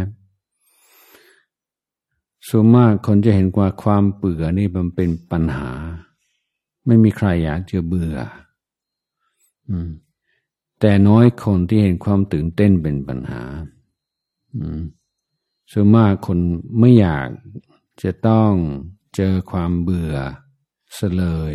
[2.49, 5.71] ส่วนมากคนจะเห็นว่าความเบื่อนี่มันเป็นปัญหา
[6.87, 8.17] ไม่มีใครอยากจะเบื่อ
[9.69, 9.91] อืม
[10.87, 13.43] แต่น้อยคนที่เห็นความตื่นเต้นเป็นปัญหา
[15.73, 16.39] ส่วนมากคน
[16.81, 17.29] ไม่อยาก
[18.03, 18.53] จะต้อง
[19.15, 20.15] เจอความเบื่อ
[20.95, 21.55] เสลย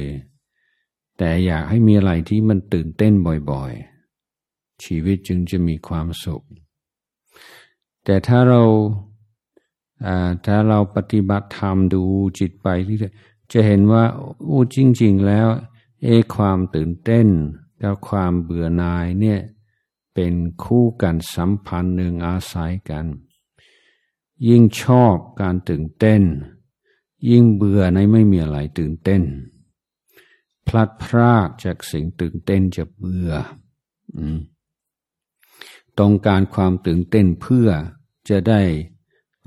[1.18, 3.14] แต่อยากให้มีอะไรที่มันตื่นเต้น
[3.52, 6.44] บ่อยๆ ชีวิตจึงจะมีความสุข
[8.06, 8.64] แต่ถ้าเรา
[10.46, 12.04] ถ้าเราปฏิบัติธรรมดู
[12.40, 12.98] จิตไปที่
[13.54, 14.04] จะเห็นว่า
[14.44, 15.48] โอ้จริง ๆ แล้ว
[16.04, 17.28] เอความตื่นเต้น
[17.82, 19.40] กับความเบื่อหน่ายเนี่ย
[20.14, 23.06] เป็นคู่กันสัมพันธ์หนึ่งอาศัยกัน
[24.48, 26.22] ยิ่งชอบการตื่นเต้น
[27.30, 29.22] ยิ่งเบื่อในไม่มีอะไรตื่นเต้น
[30.68, 33.32] พลัดพรากจากสิ่งตื่นเต้นจะเบื่อ
[36.00, 37.68] ต้องการความตื่นเต้นเพื่อ
[38.30, 38.62] จะได้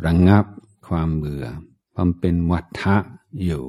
[0.07, 0.45] ระงงับ
[0.89, 1.45] ความเบื่อ
[1.97, 2.97] มันเป็นวัฏทะ
[3.45, 3.65] อยู่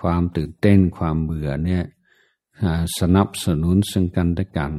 [0.00, 1.84] ความตื่นเต้นความเบื่อเนี่ย
[2.98, 4.72] สนับสนุนซึ่งกันและกัน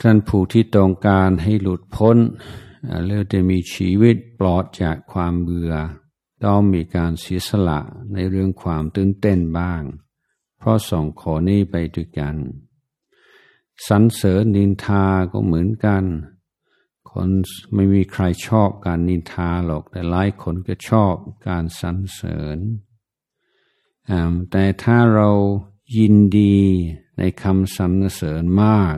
[0.00, 2.16] ท่านผู้ที่ต้องการให้หลุดพ้น
[3.04, 5.72] เลือจะมีชีวิตปลอดจากความเบื่อ
[6.44, 7.80] ต้องมีการเสียสละ
[8.12, 9.82] ในเรื่องความตื่นเต้นบ้าง
[10.58, 12.36] เพราะสองข้อนี้ไปด้วยกัน
[13.88, 16.04] สรรเสริญนินทาก็เหมือนกัน
[17.10, 17.30] คน
[17.74, 21.14] ไม่มีใครชอบการนินทาหรอก แต่หลายคนก็ชอบ
[21.48, 22.58] การสรรเสริญ
[24.50, 25.30] แต่ถ้าเรา
[25.96, 26.56] ยินดี
[27.18, 28.96] ในคำสรรเสริญมาก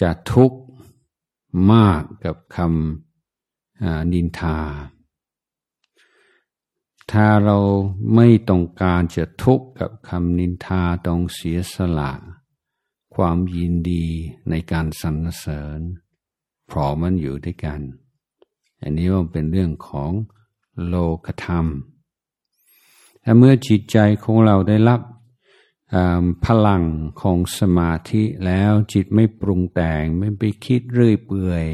[0.00, 0.60] จะทุกข์
[1.72, 4.58] มากกับคำนินทา
[7.10, 7.58] ถ้าเรา
[8.14, 12.12] ไม่ต้องการจะทุกข์กับคำนินทาต้องเสียสละ
[13.14, 14.06] ความยินดี
[14.50, 15.80] ในการสรรเสริญ
[16.70, 17.80] พร้อมมันอยู่ด้วยกัน
[18.80, 20.12] อันนี้ว่าเป็นเรื่องของ
[20.88, 21.66] โลกธรรม
[23.22, 25.00] และเมื่อจิตใจของเราได้รับ
[26.44, 26.84] พลัง
[27.20, 31.64] ของสมาธิแล้วจิตไม่ปรุงแต่งไม่ไปคิดเรื่อยเปื่อย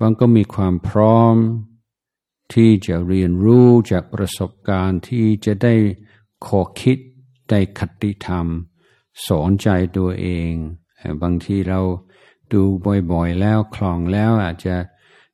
[0.00, 1.34] มันก็มีความพร้อม
[2.54, 5.74] ที่จะเรียนรู้จากประสบการณ์ที่จะได้
[6.46, 6.98] ขอคิด
[7.50, 8.46] ได้คติธรรม
[9.26, 10.52] สอนใจตัวเอง
[11.22, 11.80] บางทีเรา
[12.52, 12.62] ดู
[13.12, 14.76] บ่อยๆแล้วคลองแล้วอาจจะ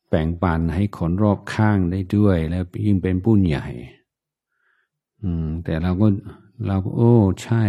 [0.09, 3.67] แบ่งปันให้คนรอบข้างได้ด้วย แล้วยิ่งเป็นปุ้นใหญ่
[5.65, 6.09] แต่เราก็
[6.65, 7.65] เราโอ้ ใช่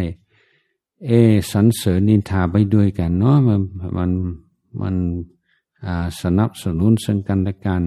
[1.06, 1.12] เอ
[1.52, 3.62] สรรเสริญนินทาไปด้วยกันเนาะมัน
[3.98, 4.12] มัน
[4.82, 4.96] มัน
[6.22, 7.84] สนับสนุนซึ่งกันและกัน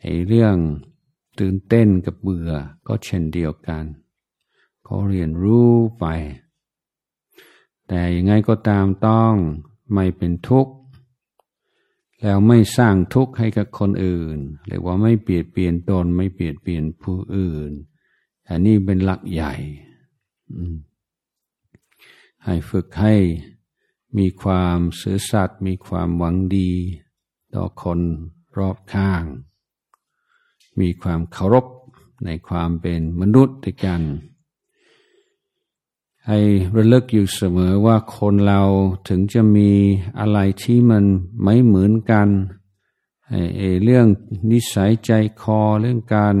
[0.00, 0.56] ไอ้เรื่อง
[1.40, 2.50] ตื่นเต้นกับเบื่อ
[2.86, 3.84] ก็เช่นเดียวกัน
[4.84, 6.06] เขาเรียนรู้ไป
[7.88, 9.34] แต่ยังไงก็ตามต้อง
[9.94, 10.74] ไม่เป็นทุกข์
[12.20, 17.72] แล้วไม่สร้างทุกข์ให้กับคนอื่น เรียกว่าไม่เปลี่ยนเปลี่ยนตนไม่เปลี่ยนเปลี่ยนผู้อื่น
[18.48, 19.52] อันนี้เป็นหลักใหญ่
[22.44, 23.14] ให้ฝึกให้
[24.18, 26.70] มีความสื่อสัตย์มีความหวังดี
[27.54, 28.00] ต่อคน
[28.56, 29.24] รอบข้าง
[30.80, 31.66] มีความเคารพ
[32.24, 34.02] ในความเป็นมนุษย์ด้วยกัน
[36.28, 36.40] ให้
[36.76, 38.62] ระลึกอยู่เสมอว่าคนเรา
[39.08, 39.70] ถึงจะมี
[40.18, 41.04] อะไรที่มัน
[41.42, 42.28] ไม่เหมือนกัน
[43.84, 44.06] เรื่อง
[44.50, 46.36] นิสัยใจคอเรื่องการ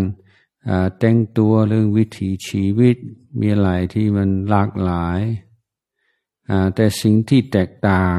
[0.98, 2.96] แต่งตัวเรื่องวิถีชีวิต
[3.38, 5.20] มีอะไรที่มันหลากหลาย
[6.74, 8.18] แต่สิ่งที่แตกต่าง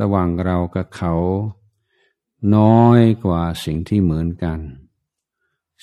[0.00, 1.14] ระหว่างเรากับเขา
[2.56, 4.58] น้อยกว่าสิ่งที่เหมือนกัน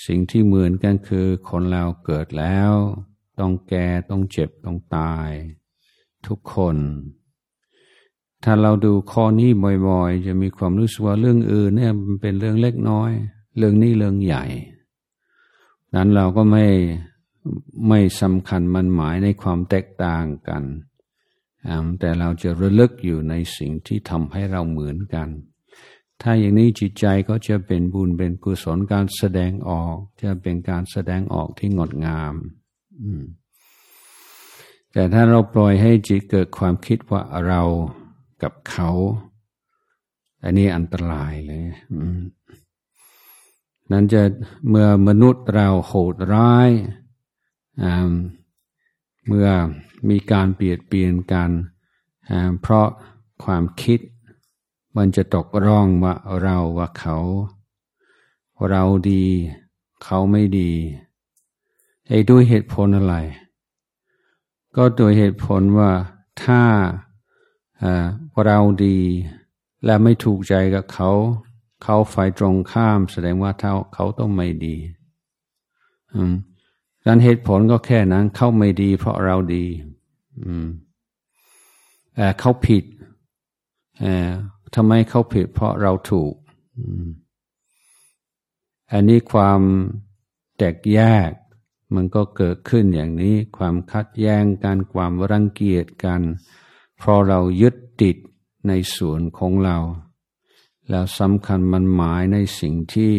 [0.05, 2.71] สิ่งที่เหมือนกันคือคนเราเกิดแล้ว
[3.39, 5.29] ต้องแก่ต้องเจ็บต้องตาย
[6.27, 6.77] ทุกคน
[8.43, 9.49] ถ้าเราดูข้อนี้
[9.87, 13.11] บ่อยๆ จะมีความรู้สึกว่าเรื่องอื่นเนี่ยมันเป็นเรื่องเล็กน้อย
[13.57, 14.45] เรื่องนี้เรื่องใหญ่
[15.95, 16.65] นั้นเราก็ไม่
[17.87, 20.63] ไม่สำคัญมันหมายในความแตกต่างกัน
[21.99, 25.29] แต่เราจะระลึกอยู่ในสิ่งที่ทำให้เราเหมือนกัน
[26.21, 32.33] ถ้าอย่างนี้จิตใจก็จะเป็นบุญเป็นกุศลการแสดงออก จะเป็นการแสดงออกที่งดงาม
[34.91, 37.61] แต่ถ้าเราปล่อยให้จิตเกิดความคิดว่าเรา
[38.43, 38.89] กับเขา
[40.43, 41.63] อันนี้อันตรายเลย
[43.91, 44.21] นั้นจะ
[44.69, 46.69] เมื่อมนุษย์เราโหดร้าย
[49.27, 49.49] เมื่อ
[50.09, 51.49] มีการเปลี่ยนเปลี่ยนกัน
[52.61, 52.87] เพราะ
[53.43, 53.99] ความคิด
[54.97, 56.13] มันจะตกร่องว่า
[56.43, 57.17] เราว่าเขา
[58.69, 59.25] เราดี
[60.03, 60.71] เขาไม่ดี
[62.09, 63.15] ไอ้ด้วยเหตุผลอะไร
[64.75, 65.91] ก็โดยเหตุผลว่า
[66.43, 66.61] ถ้า
[68.45, 68.99] เราดี
[69.85, 71.11] และไม่ถูกใจกับเขา
[71.83, 74.75] เขาฝ่ายตรงข้ามแสดงว่าเท่าเขาต้องไม่ดี
[77.05, 79.65] การเหตุผลก็แค่นั้นเขาไม่ดี เพราะเราดี
[80.43, 80.67] อืม
[82.39, 82.83] เขาผิด
[84.75, 86.33] ทำไมเขาผิด เพราะเราถูก
[88.91, 89.61] อันนี้ความ
[90.57, 91.31] แตกแยก
[91.95, 96.21] มันก็เกิดขึ้นอย่างนี้ ความคัดแย้งกันความรังเกียจกัน
[96.97, 98.17] เพราะเรายึดติด
[98.67, 99.77] ในส่วนของเรา
[100.89, 103.13] แล้วสำคัญมันหมายในสิ่งที่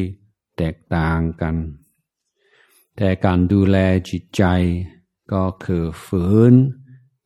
[0.57, 1.57] แตกต่างกัน
[2.97, 3.77] แต่การดูแล
[4.11, 4.45] จิตใจ
[5.33, 6.55] ก็คือฝืน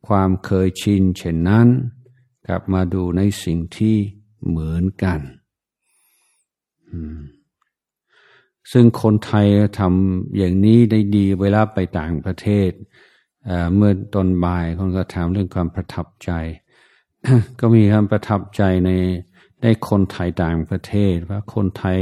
[0.07, 1.67] ความเคยชินเช่นนั้น
[2.47, 3.97] กลับมาดูในสิ่งที่
[4.47, 5.19] เหมือนกัน
[8.71, 9.47] ซึ่งคนไทย
[9.79, 12.71] ทำอย่างนี้ได้ดีเวลาไปต่างประเทศ
[13.75, 16.31] เมื่อตอนบ่ายคนก็ถามเรื่องความประทับใจ
[17.59, 18.91] ก็มีความประทับใจใน
[19.61, 21.99] ได้คนไทยต่างประเทศว่าคนไทย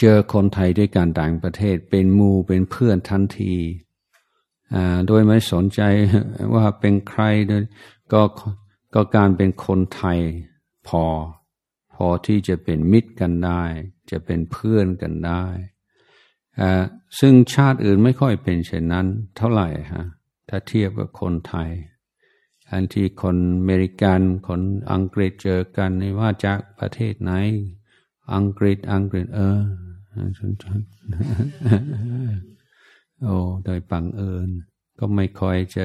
[0.00, 3.54] เจอคนไทยด้วยการต่างประเทศ เป็นมูเป็นเพื่อนทันที
[5.06, 5.80] โดยไม่สนใจ
[6.54, 7.22] ว่าเป็นใคร
[8.12, 8.22] ก็
[8.94, 10.18] ก็การเป็นคนไทย
[10.88, 11.04] พอ
[11.94, 13.62] พอที่จะเป็นมิตรกันได้
[14.10, 15.44] จะเป็นเพื่อนกันได้
[17.18, 19.06] ซึ่งชาติอื่นไม่ค่อยเป็นเช่นนั้น
[19.36, 20.06] เท่าไหร่ฮะ
[20.48, 21.70] ถ้าเทียบกับคนไทย
[22.70, 24.60] อันที่คนอเมริกัน คน
[24.92, 27.32] อังกฤษเจอกันนี่ว่าจากประเทศไหน
[28.34, 29.60] อังกฤษอังกฤษเออ
[33.22, 34.48] โอ้โดยบังเอิญ
[34.98, 35.84] ก็ไม่คอยจะ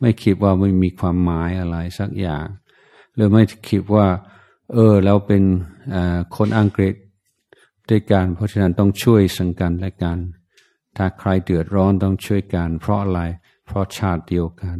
[0.00, 2.46] ไม่คิดว่าไม่มีความหมายอะไรสักอย่าง
[3.14, 4.06] หรือไม่คิดว่า
[4.72, 5.42] เออเราเป็น
[6.36, 6.94] คนอังกฤษ
[7.90, 10.18] ด้วยกัน เพราะฉะนั้นต้องช่วยสังกันและกัน
[10.96, 13.20] ถ้าใครเดือดร้อนต้องช่วยกัน เพราะอะไร
[13.66, 14.78] เพราะชาติเดียวกัน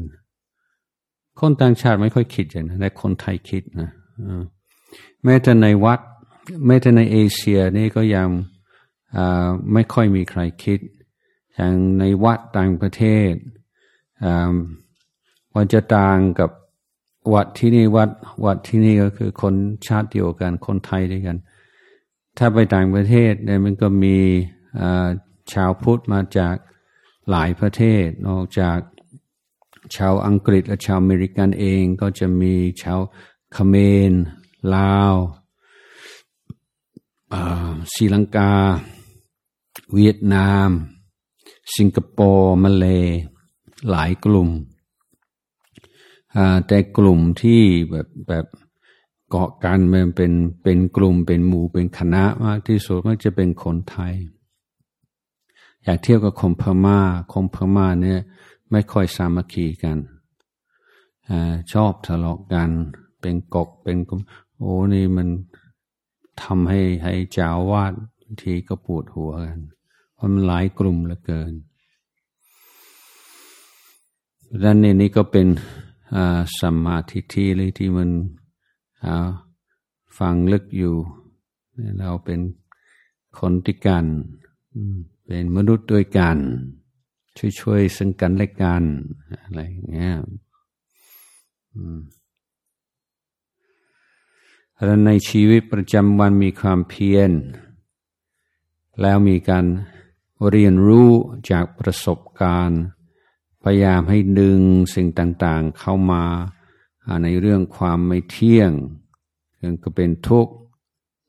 [1.41, 3.91] คนต่างชาติไม่ค่อยคิดอย่างนั้นแต่คนไทยคิดนะ
[5.25, 6.01] แม้แต่ในวัด
[6.67, 8.29] แม้แต่ในเอเชียนี่ก็ยัง
[9.73, 10.79] ไม่ค่อยมีใครคิด
[11.55, 13.33] อย่างในวัดต่างประเทศ
[15.55, 16.51] มันจะต่างกับ
[17.35, 18.11] วัดที่นี่วัด
[18.45, 19.55] วัดที่นี่ก็คือคน
[19.87, 21.37] ชาติเดียวกันคนไทยด้วยกัน
[22.39, 24.17] ถ้าไปต่างประเทศเนี่ยมันก็มี
[25.53, 26.57] ชาวพุทธมาจาก
[27.31, 28.79] หลายประเทศนอกจาก
[29.97, 33.01] ชาวอังกฤษและชาวอเมริกันเองก็จะมีชาว
[33.53, 33.75] เขม
[34.11, 34.13] ร
[34.75, 35.15] ลาว
[37.95, 38.53] ศรีลังกา
[39.95, 40.69] เวียดนาม
[41.77, 42.87] สิงคโปร์มาเล
[43.91, 44.51] หลายกลุ่ม
[46.67, 48.47] แต่กลุ่มที่แบบแบบ
[49.31, 50.33] เกาะกันมันเป็น
[50.63, 54.15] เป็นกลุ่มเป็นหมู่เป็นคณะมากที่สุดมันจะเป็นคนไทย
[55.85, 57.01] อยากเทียบกับคนพม่า
[57.33, 58.21] คนพม่าเนี่ย
[58.73, 59.99] ไม่ค่อยสามัคคีกัน
[61.31, 61.33] อ
[61.73, 62.71] ชอบทะเลาะกัน
[63.21, 63.99] เป็นกกเป็น
[64.59, 65.29] โอ้นี่มัน
[66.43, 67.93] ทำให้ให้เจ้าวาด
[68.43, 69.61] ทีก็ปวดหัวกัน
[70.15, 71.53] เพราะมันหลายกลุ่มเหลือเกิน
[74.63, 75.49] ด้านนี้นี่ก็เป็น
[76.59, 78.11] สัมมาทิฏฐิเลยที่มัน
[80.19, 80.95] ฟังลึกอยู่
[81.99, 82.41] เราเป็น
[83.39, 84.07] คนที่กัน
[85.27, 86.39] เป็นมนุษย์ด้วยกัน
[87.61, 88.85] ช่วยๆซึ่งกันและกัน
[89.43, 90.15] อะไรอย่างเงี้ย
[94.85, 97.31] แล้วในชีวิตประจำวันมีความเพียร
[99.01, 99.65] แล้วมีการ
[100.51, 101.11] เรียนรู้
[101.51, 102.83] จากประสบการณ์
[103.63, 104.61] พยายามให้ดึง
[104.95, 106.25] สิ่งต่างๆเข้ามา
[107.23, 108.71] ในเรื่องความไม่เที่ยง
[109.59, 110.55] เรื่องก็เป็นทุกข์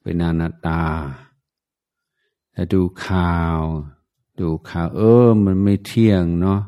[0.02, 0.84] เป็นอนัตตา
[2.52, 3.58] แต่ดูข่าว
[4.40, 6.60] ดูข่าวเออ มันไม่เที่ยงเนาะ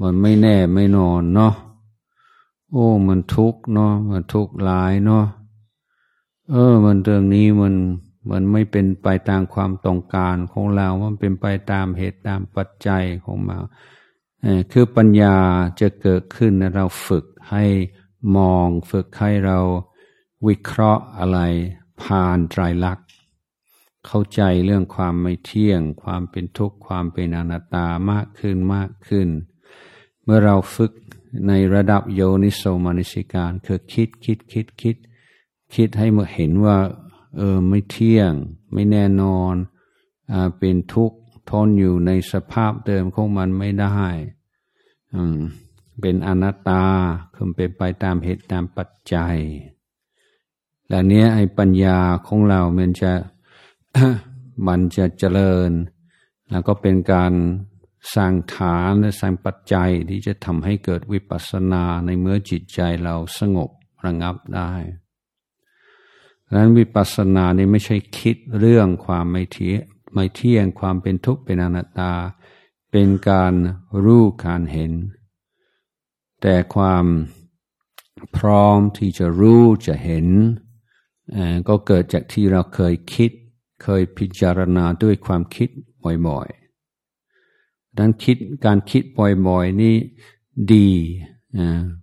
[0.00, 1.54] มันไม่แน่ไม่นอนเนาะ
[2.70, 5.24] โอ้ มันทุกข์เนาะมันทุกข์หลายเนาะ
[6.50, 7.74] เออ มันเรื่องนี้มัน
[8.30, 13.58] มันไม่เป็นไปตามความต้องการของเรา มันเป็นไปตามเหตุตามปัจจัยของเรา
[14.72, 15.36] คือปัญญา
[15.80, 17.64] จะเกิดขึ้นเราฝึกให้
[18.36, 19.58] มอง ฝึกให้เรา
[20.46, 21.38] วิเคราะห์อะไร
[22.02, 23.06] ผ่านไตรลักษณ์
[24.06, 29.28] เข้าใจเรื่องความไม่เที่ยง ความเป็นทุกข์ ความเป็นอนัตตามากขึ้นมากขึ้น
[30.22, 30.92] เมื่อเราฝึก
[31.48, 34.96] ในระดับโยนิโสมนิสิการ คือคิดคิดคิดคิด
[35.74, 36.78] คิดให้เมื่อเห็นว่า
[37.36, 38.32] เออไม่เที่ยง
[38.72, 39.54] ไม่แน่นอน
[40.32, 41.18] อเป็นทุกข์
[41.50, 43.98] ทนอยู่ในสภาพเดิมของมันไม่ได้
[46.00, 46.84] เป็นอนัตตา
[47.34, 49.36] คือเป็นไปตามเหตุตามปัจจัย
[50.88, 53.12] และเนี้ยไอ้ปัญญาของเรามันจะ
[54.66, 55.70] มันจะเจริญ
[56.50, 57.32] แล้วก็เป็นการ
[58.14, 63.70] สร้างฐานและสร้างปัจจัยที่จะทำให้เกิดวิปัสสนาในเมื่อจิตใจเราสงบ
[64.04, 64.72] ระงับได้
[66.44, 69.82] ดังนั้นวิปัสสนานี่ไม่ใช่คิดเรื่องความไม่เที่ยง
[70.14, 72.12] ไม่เที่ยงความเป็นทุกข์เป็นอนัตตา
[72.90, 73.52] เป็นการ
[74.04, 74.92] รู้การเห็น
[76.40, 77.04] แต่ความ
[78.36, 80.26] พร้อมที่จะรู้จะเห็น
[81.68, 83.30] ก็เกิดจากที่เราเคยคิด
[83.82, 85.68] เคยพิจารณาด้วยความคิด
[86.26, 89.96] บ่อยๆดังคิดการคิดบ่อยๆนี่
[90.72, 90.88] ดี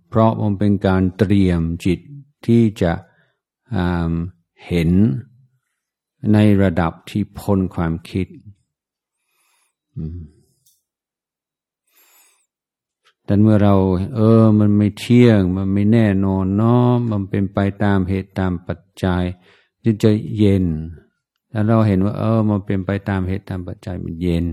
[0.08, 2.00] เพราะมันเป็นการเตรียมจิต
[2.46, 2.92] ที่จะ
[4.66, 4.90] เห็น
[6.32, 8.26] ในระดับที่พ้นความคิด
[13.24, 13.74] แต่เมื่อเรา
[14.16, 19.22] เออ มันไม่เที่ยง มันไม่แน่นอนเนาะ มันเป็นไปตามเหตุตามปัจจัย
[19.82, 20.66] ที่จะเย็น
[21.50, 24.46] แล้วเราเห็นว่า เออมันเป็นไปตามเหตุตามปัจจัยมันเย็น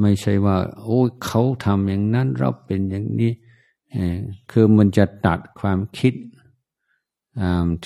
[0.00, 3.32] ไม่ใช่ว่า โอ้เขาทำอย่างนั้นเราเป็นอย่างนี้
[4.50, 6.14] คือมันจะตัดความคิด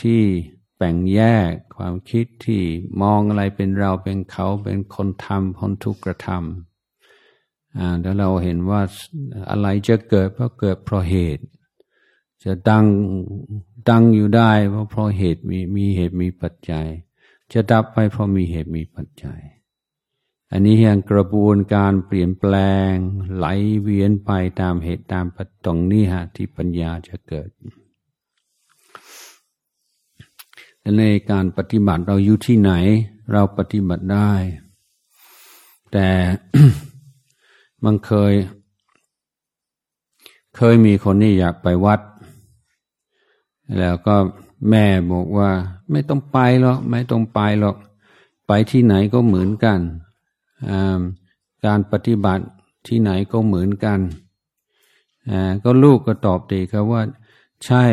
[0.00, 0.20] ที่
[0.76, 2.62] แบ่งแยกความคิดที่
[3.02, 8.80] มองอะไรเป็นเราเป็นเขาเป็นคนทำคนทุกกระทำแล้วเราเห็นว่า
[9.50, 11.44] อะไรจะเกิดเพราะเกิดเพราะเหตุ
[12.44, 12.86] จะดัง
[13.88, 16.86] ดังอยู่ได้เพราะเพราะเหตุมีมีเหตุมีปัจจัย
[17.52, 19.40] จะดับไปเพราะมีเหตุมีปัจจัย
[20.52, 22.54] อันนี้ยังกระบวนการเปลี่ยนแปล
[22.90, 22.92] ง
[23.34, 23.46] ไหล
[23.82, 24.30] เวียนไป
[24.60, 27.48] ตามเหตุตามปัจตรงนี้ฮะที่ปัญญาจะเกิด
[30.98, 32.72] ในการปฏิบัติเราอยู่ที่ไหน
[33.32, 34.32] เราปฏิบัติได้
[35.92, 36.08] แต่
[37.84, 38.34] มันเคย
[40.56, 42.00] เคยมีคนนี่อยากไปวัด
[43.78, 44.16] แล้วก็
[44.68, 45.50] แม่บอกว่า
[45.90, 47.76] ไม่ต้องไปหรอกไม่ต้องไปหรอก
[48.46, 49.80] ไปที่ไหนก็เหมือนกัน
[51.66, 52.44] การปฏิบัติ
[52.86, 54.00] ที่ไหนก็เหมือนกัน
[55.64, 57.02] ก็ลูกก็ตอบดีครับว่า
[57.64, 57.84] ใช่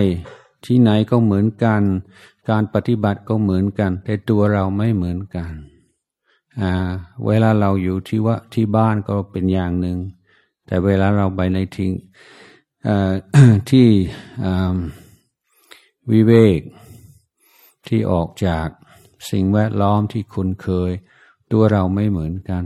[0.66, 1.82] ที่ไหนก็เหมือนกัน
[2.50, 5.52] การปฏิบัติก็เหมือนกัน แต่ตัวเราไม่เหมือนกัน
[7.26, 9.98] เวลาเราอยู่ที่ว่าที่บ้านก็เป็นอย่างหนึ่ง
[10.66, 11.92] แต่เวลาเราไปในทิ้ง
[13.70, 13.88] ที่
[16.12, 16.62] วิเวก
[17.88, 18.68] ที่ออกจาก
[19.32, 20.92] สิ่งแวดล้อมที่คุ้นเคย
[21.52, 22.64] ตัวเราไม่เหมือนกัน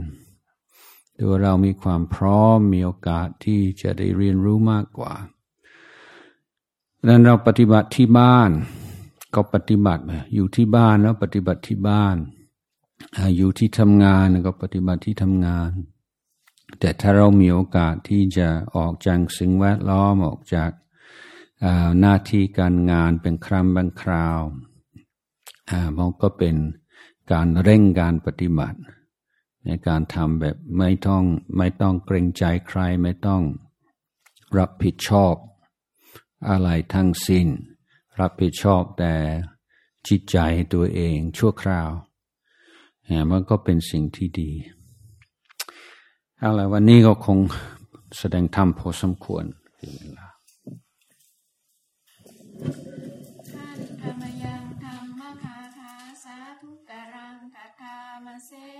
[1.20, 5.14] ตัวเรามีความพร้อมมีโอกาสที่จะได้เรียนรู้มากกว่า
[6.98, 8.50] ดังนั้นเราปฏิบัติที่บ้าน
[9.34, 10.02] ก็ปฏิบัติ
[10.34, 12.16] อยู่ที่บ้านแล้วปฏิบัติที่บ้าน
[13.36, 15.70] อยู่ที่ทำงานก็ปฏิบัติที่ทำงาน
[16.80, 20.70] แต่ถ้าเรามีโอกาสที่จะออกจากสิ่งแวดล้อมออกจาก
[22.00, 24.40] หน้าที่การงานเป็นครั้งบางคราว
[25.96, 26.56] มันก็เป็น
[27.32, 28.78] การเร่งการปฏิบัติ
[29.66, 31.24] ในการทำแบบไม่ต้อง
[31.56, 33.42] ไม่ต้องเกรงใจใครไม่ต้อง
[34.58, 35.34] รับผิดชอบ
[36.48, 37.46] อะไรทั้งสิ้น
[38.20, 39.14] รับผิดชอบแต่
[40.08, 40.38] จิตใจ
[40.74, 41.90] ตัวเองชั่วคราว
[43.30, 44.50] มันก็เป็นสิ่งที่ดี
[46.38, 47.38] เอาละวันนี้ก็คง
[48.18, 49.44] แสดงธรรมพอสมควร
[49.98, 50.23] เวลา
[58.34, 58.73] ร